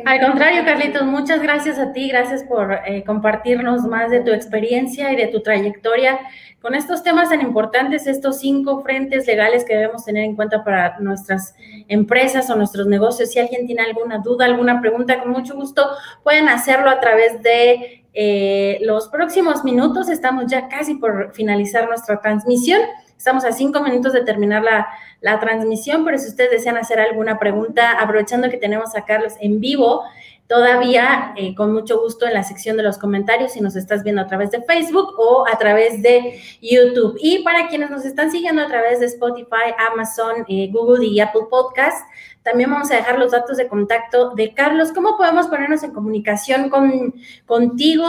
[0.06, 5.12] Al contrario, Carlitos, muchas gracias a ti, gracias por eh, compartirnos más de tu experiencia
[5.12, 6.20] y de tu trayectoria
[6.62, 11.00] con estos temas tan importantes, estos cinco frentes legales que debemos tener en cuenta para
[11.00, 11.56] nuestras
[11.88, 13.32] empresas o nuestros negocios.
[13.32, 15.90] Si alguien tiene alguna duda, alguna pregunta, con mucho gusto
[16.24, 20.10] pueden hacerlo a través de eh, los próximos minutos.
[20.10, 22.82] Estamos ya casi por finalizar nuestra transmisión.
[23.20, 24.88] Estamos a cinco minutos de terminar la,
[25.20, 29.60] la transmisión, pero si ustedes desean hacer alguna pregunta, aprovechando que tenemos a Carlos en
[29.60, 30.04] vivo,
[30.50, 34.24] todavía eh, con mucho gusto en la sección de los comentarios si nos estás viendo
[34.24, 37.16] a través de Facebook o a través de YouTube.
[37.22, 41.44] Y para quienes nos están siguiendo a través de Spotify, Amazon, eh, Google y Apple
[41.52, 42.04] Podcast,
[42.42, 44.92] también vamos a dejar los datos de contacto de Carlos.
[44.92, 47.14] ¿Cómo podemos ponernos en comunicación con,
[47.46, 48.08] contigo?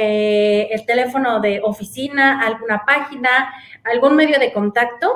[0.00, 5.10] Eh, el teléfono de oficina, alguna página, algún medio de contacto.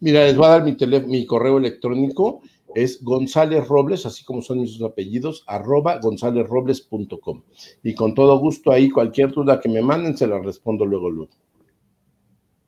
[0.00, 0.76] Mira, les voy a dar mi,
[1.06, 2.42] mi correo electrónico
[2.74, 7.42] es González Robles, así como son mis apellidos, arroba gonzálezrobles.com.
[7.82, 11.32] Y con todo gusto ahí cualquier duda que me manden se la respondo luego, luego.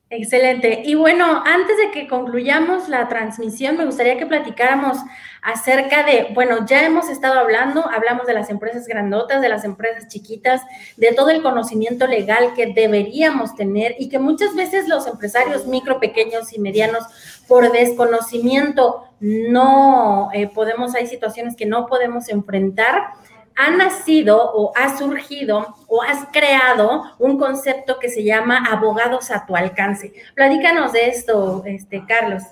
[0.08, 0.82] Excelente.
[0.84, 4.98] Y bueno, antes de que concluyamos la transmisión, me gustaría que platicáramos
[5.42, 10.06] acerca de, bueno, ya hemos estado hablando, hablamos de las empresas grandotas, de las empresas
[10.06, 10.62] chiquitas,
[10.96, 15.98] de todo el conocimiento legal que deberíamos tener y que muchas veces los empresarios micro,
[15.98, 17.02] pequeños y medianos,
[17.48, 23.12] por desconocimiento, no eh, podemos, hay situaciones que no podemos enfrentar
[23.56, 29.44] ha nacido o ha surgido o has creado un concepto que se llama abogados a
[29.46, 30.12] tu alcance.
[30.34, 32.42] Platícanos de esto, este, Carlos.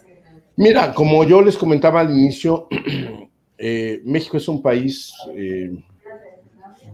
[0.57, 2.69] Mira, como yo les comentaba al inicio,
[3.59, 5.73] eh, México es un país, eh,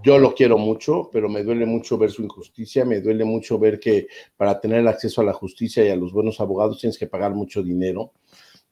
[0.03, 3.79] yo lo quiero mucho, pero me duele mucho ver su injusticia, me duele mucho ver
[3.79, 7.33] que para tener acceso a la justicia y a los buenos abogados tienes que pagar
[7.35, 8.12] mucho dinero.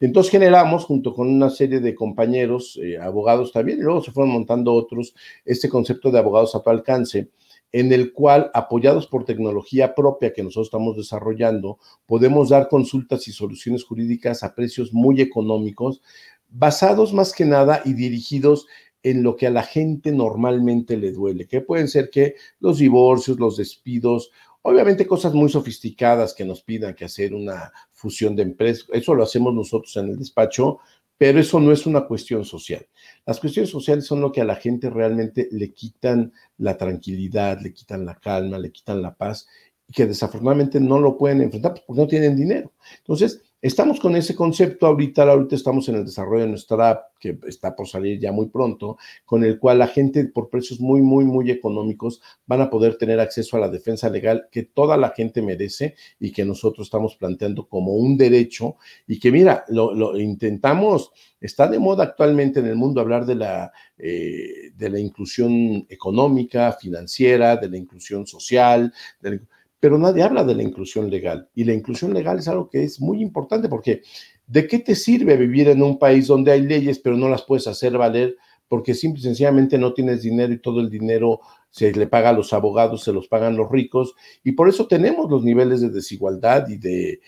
[0.00, 4.32] Entonces generamos, junto con una serie de compañeros, eh, abogados también, y luego se fueron
[4.32, 7.30] montando otros, este concepto de abogados a tu alcance,
[7.72, 13.32] en el cual, apoyados por tecnología propia que nosotros estamos desarrollando, podemos dar consultas y
[13.32, 16.00] soluciones jurídicas a precios muy económicos,
[16.48, 18.66] basados más que nada y dirigidos
[19.02, 23.38] en lo que a la gente normalmente le duele, que pueden ser que los divorcios,
[23.38, 24.30] los despidos,
[24.62, 28.86] obviamente cosas muy sofisticadas que nos pidan que hacer una fusión de empresas.
[28.92, 30.78] Eso lo hacemos nosotros en el despacho,
[31.18, 32.86] pero eso no es una cuestión social.
[33.26, 37.72] Las cuestiones sociales son lo que a la gente realmente le quitan la tranquilidad, le
[37.72, 39.48] quitan la calma, le quitan la paz
[39.88, 42.72] y que desafortunadamente no lo pueden enfrentar porque no tienen dinero.
[42.98, 47.40] Entonces, Estamos con ese concepto ahorita, ahorita estamos en el desarrollo de nuestra app, que
[47.48, 51.24] está por salir ya muy pronto, con el cual la gente por precios muy, muy,
[51.24, 55.42] muy económicos van a poder tener acceso a la defensa legal que toda la gente
[55.42, 58.76] merece y que nosotros estamos planteando como un derecho.
[59.08, 63.72] Y que mira, lo, intentamos, está de moda actualmente en el mundo hablar de la,
[63.98, 69.40] eh, de la inclusión económica, financiera, de la inclusión social, de la,
[69.80, 71.48] pero nadie habla de la inclusión legal.
[71.54, 74.02] Y la inclusión legal es algo que es muy importante porque
[74.46, 77.66] ¿de qué te sirve vivir en un país donde hay leyes pero no las puedes
[77.66, 78.36] hacer valer
[78.68, 81.40] porque simple y sencillamente no tienes dinero y todo el dinero
[81.70, 85.30] se le paga a los abogados, se los pagan los ricos, y por eso tenemos
[85.30, 87.20] los niveles de desigualdad y de,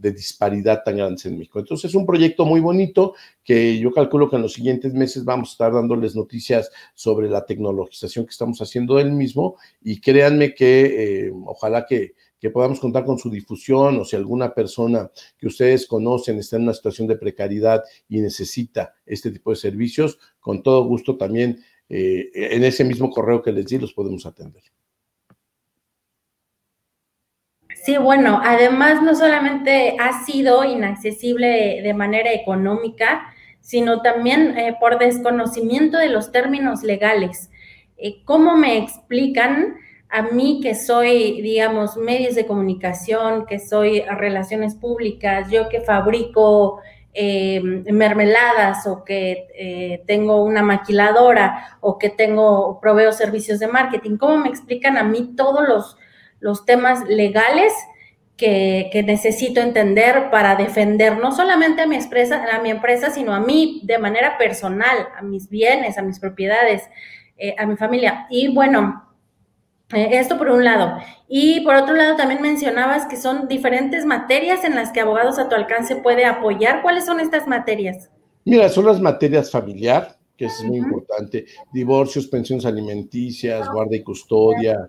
[0.00, 1.58] disparidad tan grandes en México.
[1.58, 3.14] Entonces es un proyecto muy bonito
[3.44, 7.44] que yo calculo que en los siguientes meses vamos a estar dándoles noticias sobre la
[7.44, 13.04] tecnologización que estamos haciendo del mismo, y créanme que eh, ojalá que que podamos contar
[13.04, 17.16] con su difusión o si alguna persona que ustedes conocen está en una situación de
[17.16, 21.58] precariedad y necesita este tipo de servicios, con todo gusto también
[21.88, 24.62] eh, en ese mismo correo que les di los podemos atender.
[27.84, 34.98] Sí, bueno, además no solamente ha sido inaccesible de manera económica, sino también eh, por
[34.98, 37.50] desconocimiento de los términos legales.
[37.96, 39.76] Eh, ¿Cómo me explican
[40.10, 46.80] a mí que soy, digamos, medios de comunicación, que soy relaciones públicas, yo que fabrico
[47.12, 54.16] eh, mermeladas o que eh, tengo una maquiladora o que tengo, proveo servicios de marketing,
[54.16, 55.96] ¿cómo me explican a mí todos los,
[56.40, 57.72] los temas legales
[58.38, 63.40] que, necesito entender para defender no solamente a mi, empresa, a mi empresa, sino a
[63.40, 66.88] mí de manera personal, a mis bienes, a mis propiedades,
[67.36, 68.26] eh, a mi familia.
[68.30, 69.07] Y bueno,
[69.90, 70.98] esto por un lado.
[71.28, 75.48] Y por otro lado, también mencionabas que son diferentes materias en las que abogados a
[75.48, 76.82] tu alcance puede apoyar.
[76.82, 78.10] ¿Cuáles son estas materias?
[78.44, 84.88] Mira, son las materias familiar, que es muy importante, divorcios, pensiones alimenticias, guarda y custodia,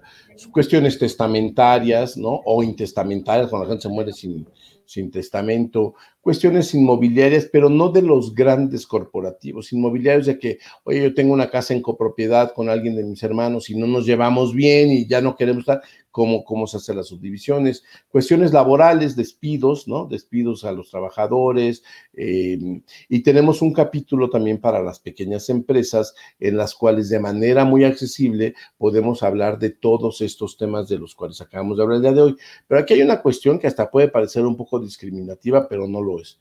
[0.52, 2.42] cuestiones testamentarias, ¿no?
[2.46, 4.48] O intestamentarias, cuando la gente se muere sin,
[4.90, 11.14] sin testamento, cuestiones inmobiliarias, pero no de los grandes corporativos, inmobiliarios de que, oye, yo
[11.14, 14.90] tengo una casa en copropiedad con alguien de mis hermanos y no nos llevamos bien
[14.90, 20.06] y ya no queremos estar, cómo, cómo se hacen las subdivisiones, cuestiones laborales, despidos, ¿no?
[20.06, 21.84] Despidos a los trabajadores,
[22.14, 27.66] em, y tenemos un capítulo también para las pequeñas empresas en las cuales de manera
[27.66, 32.02] muy accesible podemos hablar de todos estos temas de los cuales acabamos de hablar el
[32.04, 32.36] día de hoy.
[32.68, 36.20] Pero aquí hay una cuestión que hasta puede parecer un poco discriminativa, pero no lo
[36.20, 36.38] es.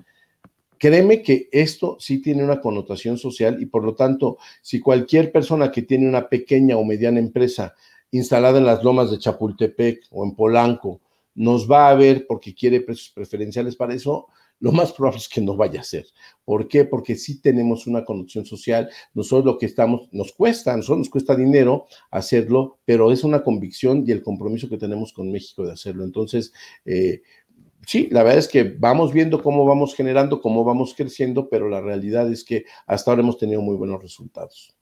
[0.79, 5.73] Créeme que esto sí tiene una connotación social y por lo tanto, si cualquier persona
[5.73, 7.75] que tiene una pequeña o mediana empresa
[8.11, 11.01] instalada en las lomas de Chapultepec o en Polanco
[11.35, 14.27] nos va a ver porque quiere precios preferenciales para eso,
[14.61, 16.07] lo más probable es que no vaya a ser.
[16.45, 16.85] ¿Por qué?
[16.85, 21.37] Porque sí tenemos una connotación social, nosotros lo que estamos, nos cuesta, nosotros nos cuesta
[21.37, 26.05] dinero hacerlo, pero es una convicción y el compromiso que tenemos con México de hacerlo.
[26.05, 26.53] Entonces,
[26.85, 27.23] eh,
[27.87, 31.81] sí, la verdad es que vamos viendo cómo vamos generando, cómo vamos creciendo, pero la
[31.81, 34.78] realidad es que hasta ahora hemos tenido muy buenos resultados.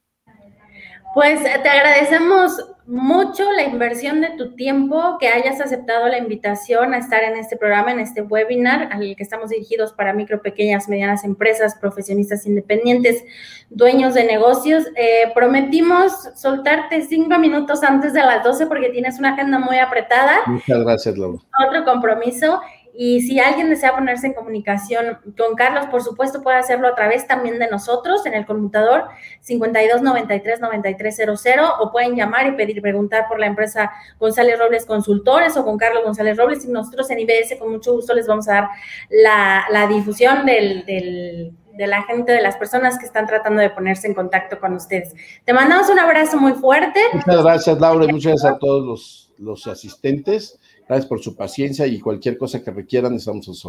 [1.17, 6.99] Pues te agradecemos mucho la inversión de tu tiempo, que hayas aceptado la invitación a
[6.99, 11.25] estar en este programa, en este webinar, al que estamos dirigidos para micro, pequeñas, medianas
[11.25, 13.25] empresas, profesionistas independientes,
[13.71, 14.85] dueños de negocios.
[14.95, 20.41] Eh, prometimos soltarte cinco minutos antes de las 12 porque tienes una agenda muy apretada.
[20.45, 21.39] Muchas gracias, Laura.
[21.67, 22.61] Otro compromiso.
[22.99, 27.27] Y si alguien desea ponerse en comunicación con Carlos, por supuesto puede hacerlo a través
[27.27, 29.05] también de nosotros en el conmutador
[29.47, 35.77] 5293-9300 o pueden llamar y pedir preguntar por la empresa González Robles Consultores o con
[35.77, 38.71] Carlos González Robles y nosotros en IBS con mucho gusto les vamos a dar
[39.11, 44.59] la, difusión de la gente, de las personas que están tratando de ponerse en contacto
[44.59, 45.15] con ustedes.
[45.45, 47.01] Te mandamos un abrazo muy fuerte.
[47.13, 50.59] Muchas gracias, Laura, y muchas gracias a todos los, los asistentes.
[50.89, 53.69] Gracias por su paciencia y cualquier cosa que requieran, estamos a sus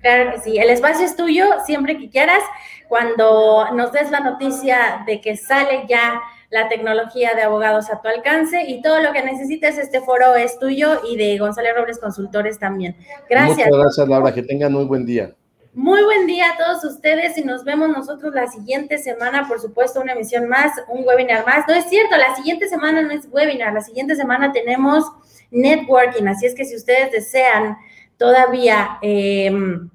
[0.00, 2.42] Claro que sí, el espacio es tuyo siempre que quieras.
[2.88, 6.20] Cuando nos des la noticia de que sale ya
[6.50, 10.58] la tecnología de abogados a tu alcance y todo lo que necesites, este foro es
[10.58, 12.96] tuyo y de González Robles Consultores también.
[13.28, 13.66] Gracias.
[13.66, 14.32] Muchas gracias, Laura.
[14.32, 15.34] Que tengan muy buen día.
[15.74, 20.00] Muy buen día a todos ustedes y nos vemos nosotros la siguiente semana, por supuesto,
[20.00, 21.66] una emisión más, un webinar más.
[21.68, 25.04] No es cierto, la siguiente semana no es webinar, la siguiente semana tenemos
[25.50, 26.26] networking.
[26.26, 27.76] Así es que si ustedes desean
[28.16, 29.90] todavía, em,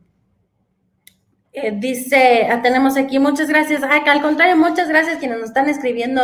[1.54, 3.84] eh, dice, ah, tenemos aquí, muchas gracias.
[3.84, 6.24] al contrario, muchas gracias quienes nos están escribiendo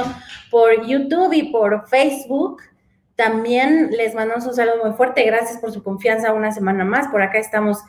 [0.49, 2.61] por YouTube y por Facebook.
[3.15, 5.23] También les mandamos un saludo muy fuerte.
[5.23, 7.07] Gracias por su confianza una semana más.
[7.07, 7.79] Por acá estamos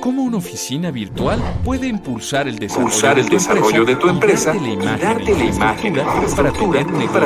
[0.00, 5.94] ¿Cómo una oficina virtual puede impulsar el desarrollo, de, tu empresa y darte la imagen,
[6.36, 6.52] para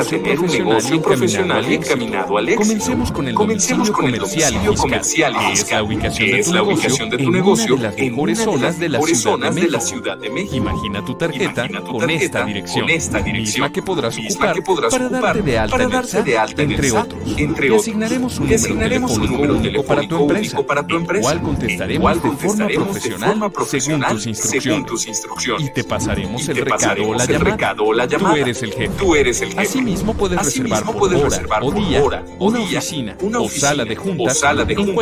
[0.03, 2.67] tener un negocio, profesional y encaminado al éxito?
[2.67, 8.19] Comencemos con el Comencemos domicilio, comercial, y que es la ubicación de tu negocio en
[8.19, 10.55] una de las mejores zonas de la Ciudad de México.
[10.57, 16.71] Imagina tu tarjeta, con, esta dirección, misma que podrás ocupar, para darte de alta, en,
[16.71, 17.19] entre otros.
[17.37, 24.85] Entre asignaremos un número telefónico para tu empresa, para tu empresa, contestaremos forma profesional, según,
[24.85, 25.67] tus instrucciones.
[25.67, 28.35] Y te pasaremos, el, recado o la llamada.
[28.35, 28.91] Tú eres el jefe.
[28.97, 29.61] Tú eres el jefe.
[29.61, 32.03] Asimismo puedes reservar por hora, o día,
[32.39, 34.93] una, oficina, o sala de juntas, en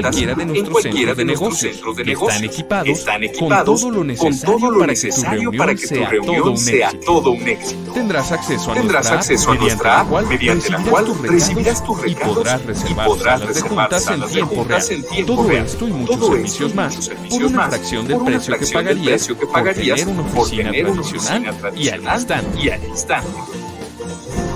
[0.71, 3.85] cualquiera de nuestros centros de negocios, que están equipados,
[4.17, 7.93] con todo lo necesario, para, que tu reunión sea, todo un éxito.
[7.93, 12.47] Tendrás acceso a nuestra app, mediante la cual, recibirás tus recados
[12.89, 15.25] y podrás reservar salas de juntas en tiempo real.
[15.25, 16.93] Todo esto y muchos servicios más
[17.29, 23.29] por una fracción del precio que pagarías por tener una oficina tradicional y al instante.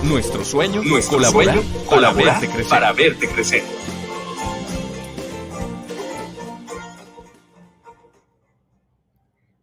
[0.04, 3.64] Nuestro sueño, Nuestro colaborar, sueño, colaborar para verte crecer.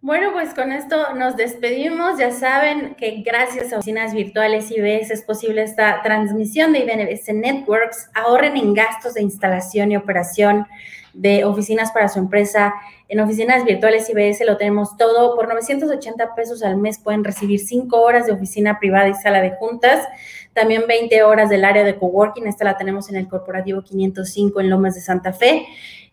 [0.05, 2.19] Bueno, pues con esto nos despedimos.
[2.19, 8.11] Ya saben que gracias a oficinas virtuales IBS es posible esta transmisión de IBS Networks.
[8.13, 10.67] Ahorren en gastos de instalación y operación
[11.15, 12.75] de oficinas para su empresa.
[13.09, 15.35] En oficinas virtuales IBS lo tenemos todo.
[15.35, 19.53] Por 980 pesos al mes pueden recibir 5 horas de oficina privada y sala de
[19.53, 20.07] juntas.
[20.53, 22.47] También 20 horas del área de coworking.
[22.47, 25.67] Esta la tenemos en el Corporativo 505 en Lomas de Santa Fe.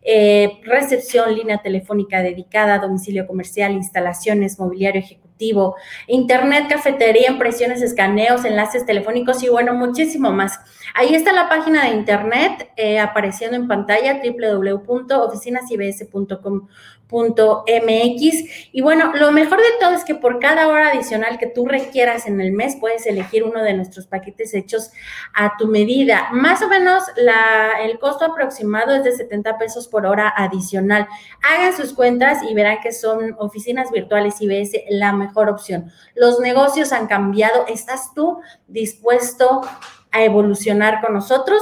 [0.04, 5.31] Eh, recepción, línea telefónica dedicada, domicilio comercial, instalaciones, mobiliario ejecutivo,
[6.08, 10.60] internet, cafetería, impresiones, escaneos, enlaces telefónicos y bueno, muchísimo más.
[10.94, 16.68] Ahí está la página de internet eh, apareciendo en pantalla www.oficinasibs.com
[17.12, 18.70] MX.
[18.72, 22.28] Y bueno, lo mejor de todo es que por cada hora adicional que tú requieras
[22.28, 24.92] en el mes, puedes elegir uno de nuestros paquetes hechos
[25.34, 26.30] a tu medida.
[26.32, 31.08] Más o menos la, el costo aproximado es de 70 pesos por hora adicional.
[31.42, 35.92] Hagan sus cuentas y verán que son oficinas virtuales IBS la mejor opción.
[36.16, 37.66] Los negocios han cambiado.
[37.68, 39.62] ¿Estás tú dispuesto
[40.12, 41.62] a evolucionar con nosotros?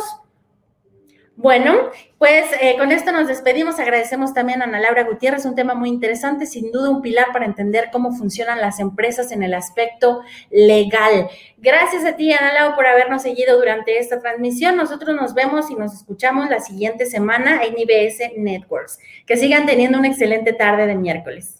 [1.42, 3.80] Bueno, pues eh, con esto nos despedimos.
[3.80, 7.46] Agradecemos también a Ana Laura Gutiérrez, un tema muy interesante, sin duda un pilar para
[7.46, 10.20] entender cómo funcionan las empresas en el aspecto
[10.52, 11.30] legal.
[11.58, 14.76] Gracias a ti, Ana Laura, por habernos seguido durante esta transmisión.
[14.76, 19.00] Nosotros nos vemos y nos escuchamos la siguiente semana en IBS Networks.
[19.26, 21.59] Que sigan teniendo una excelente tarde de miércoles.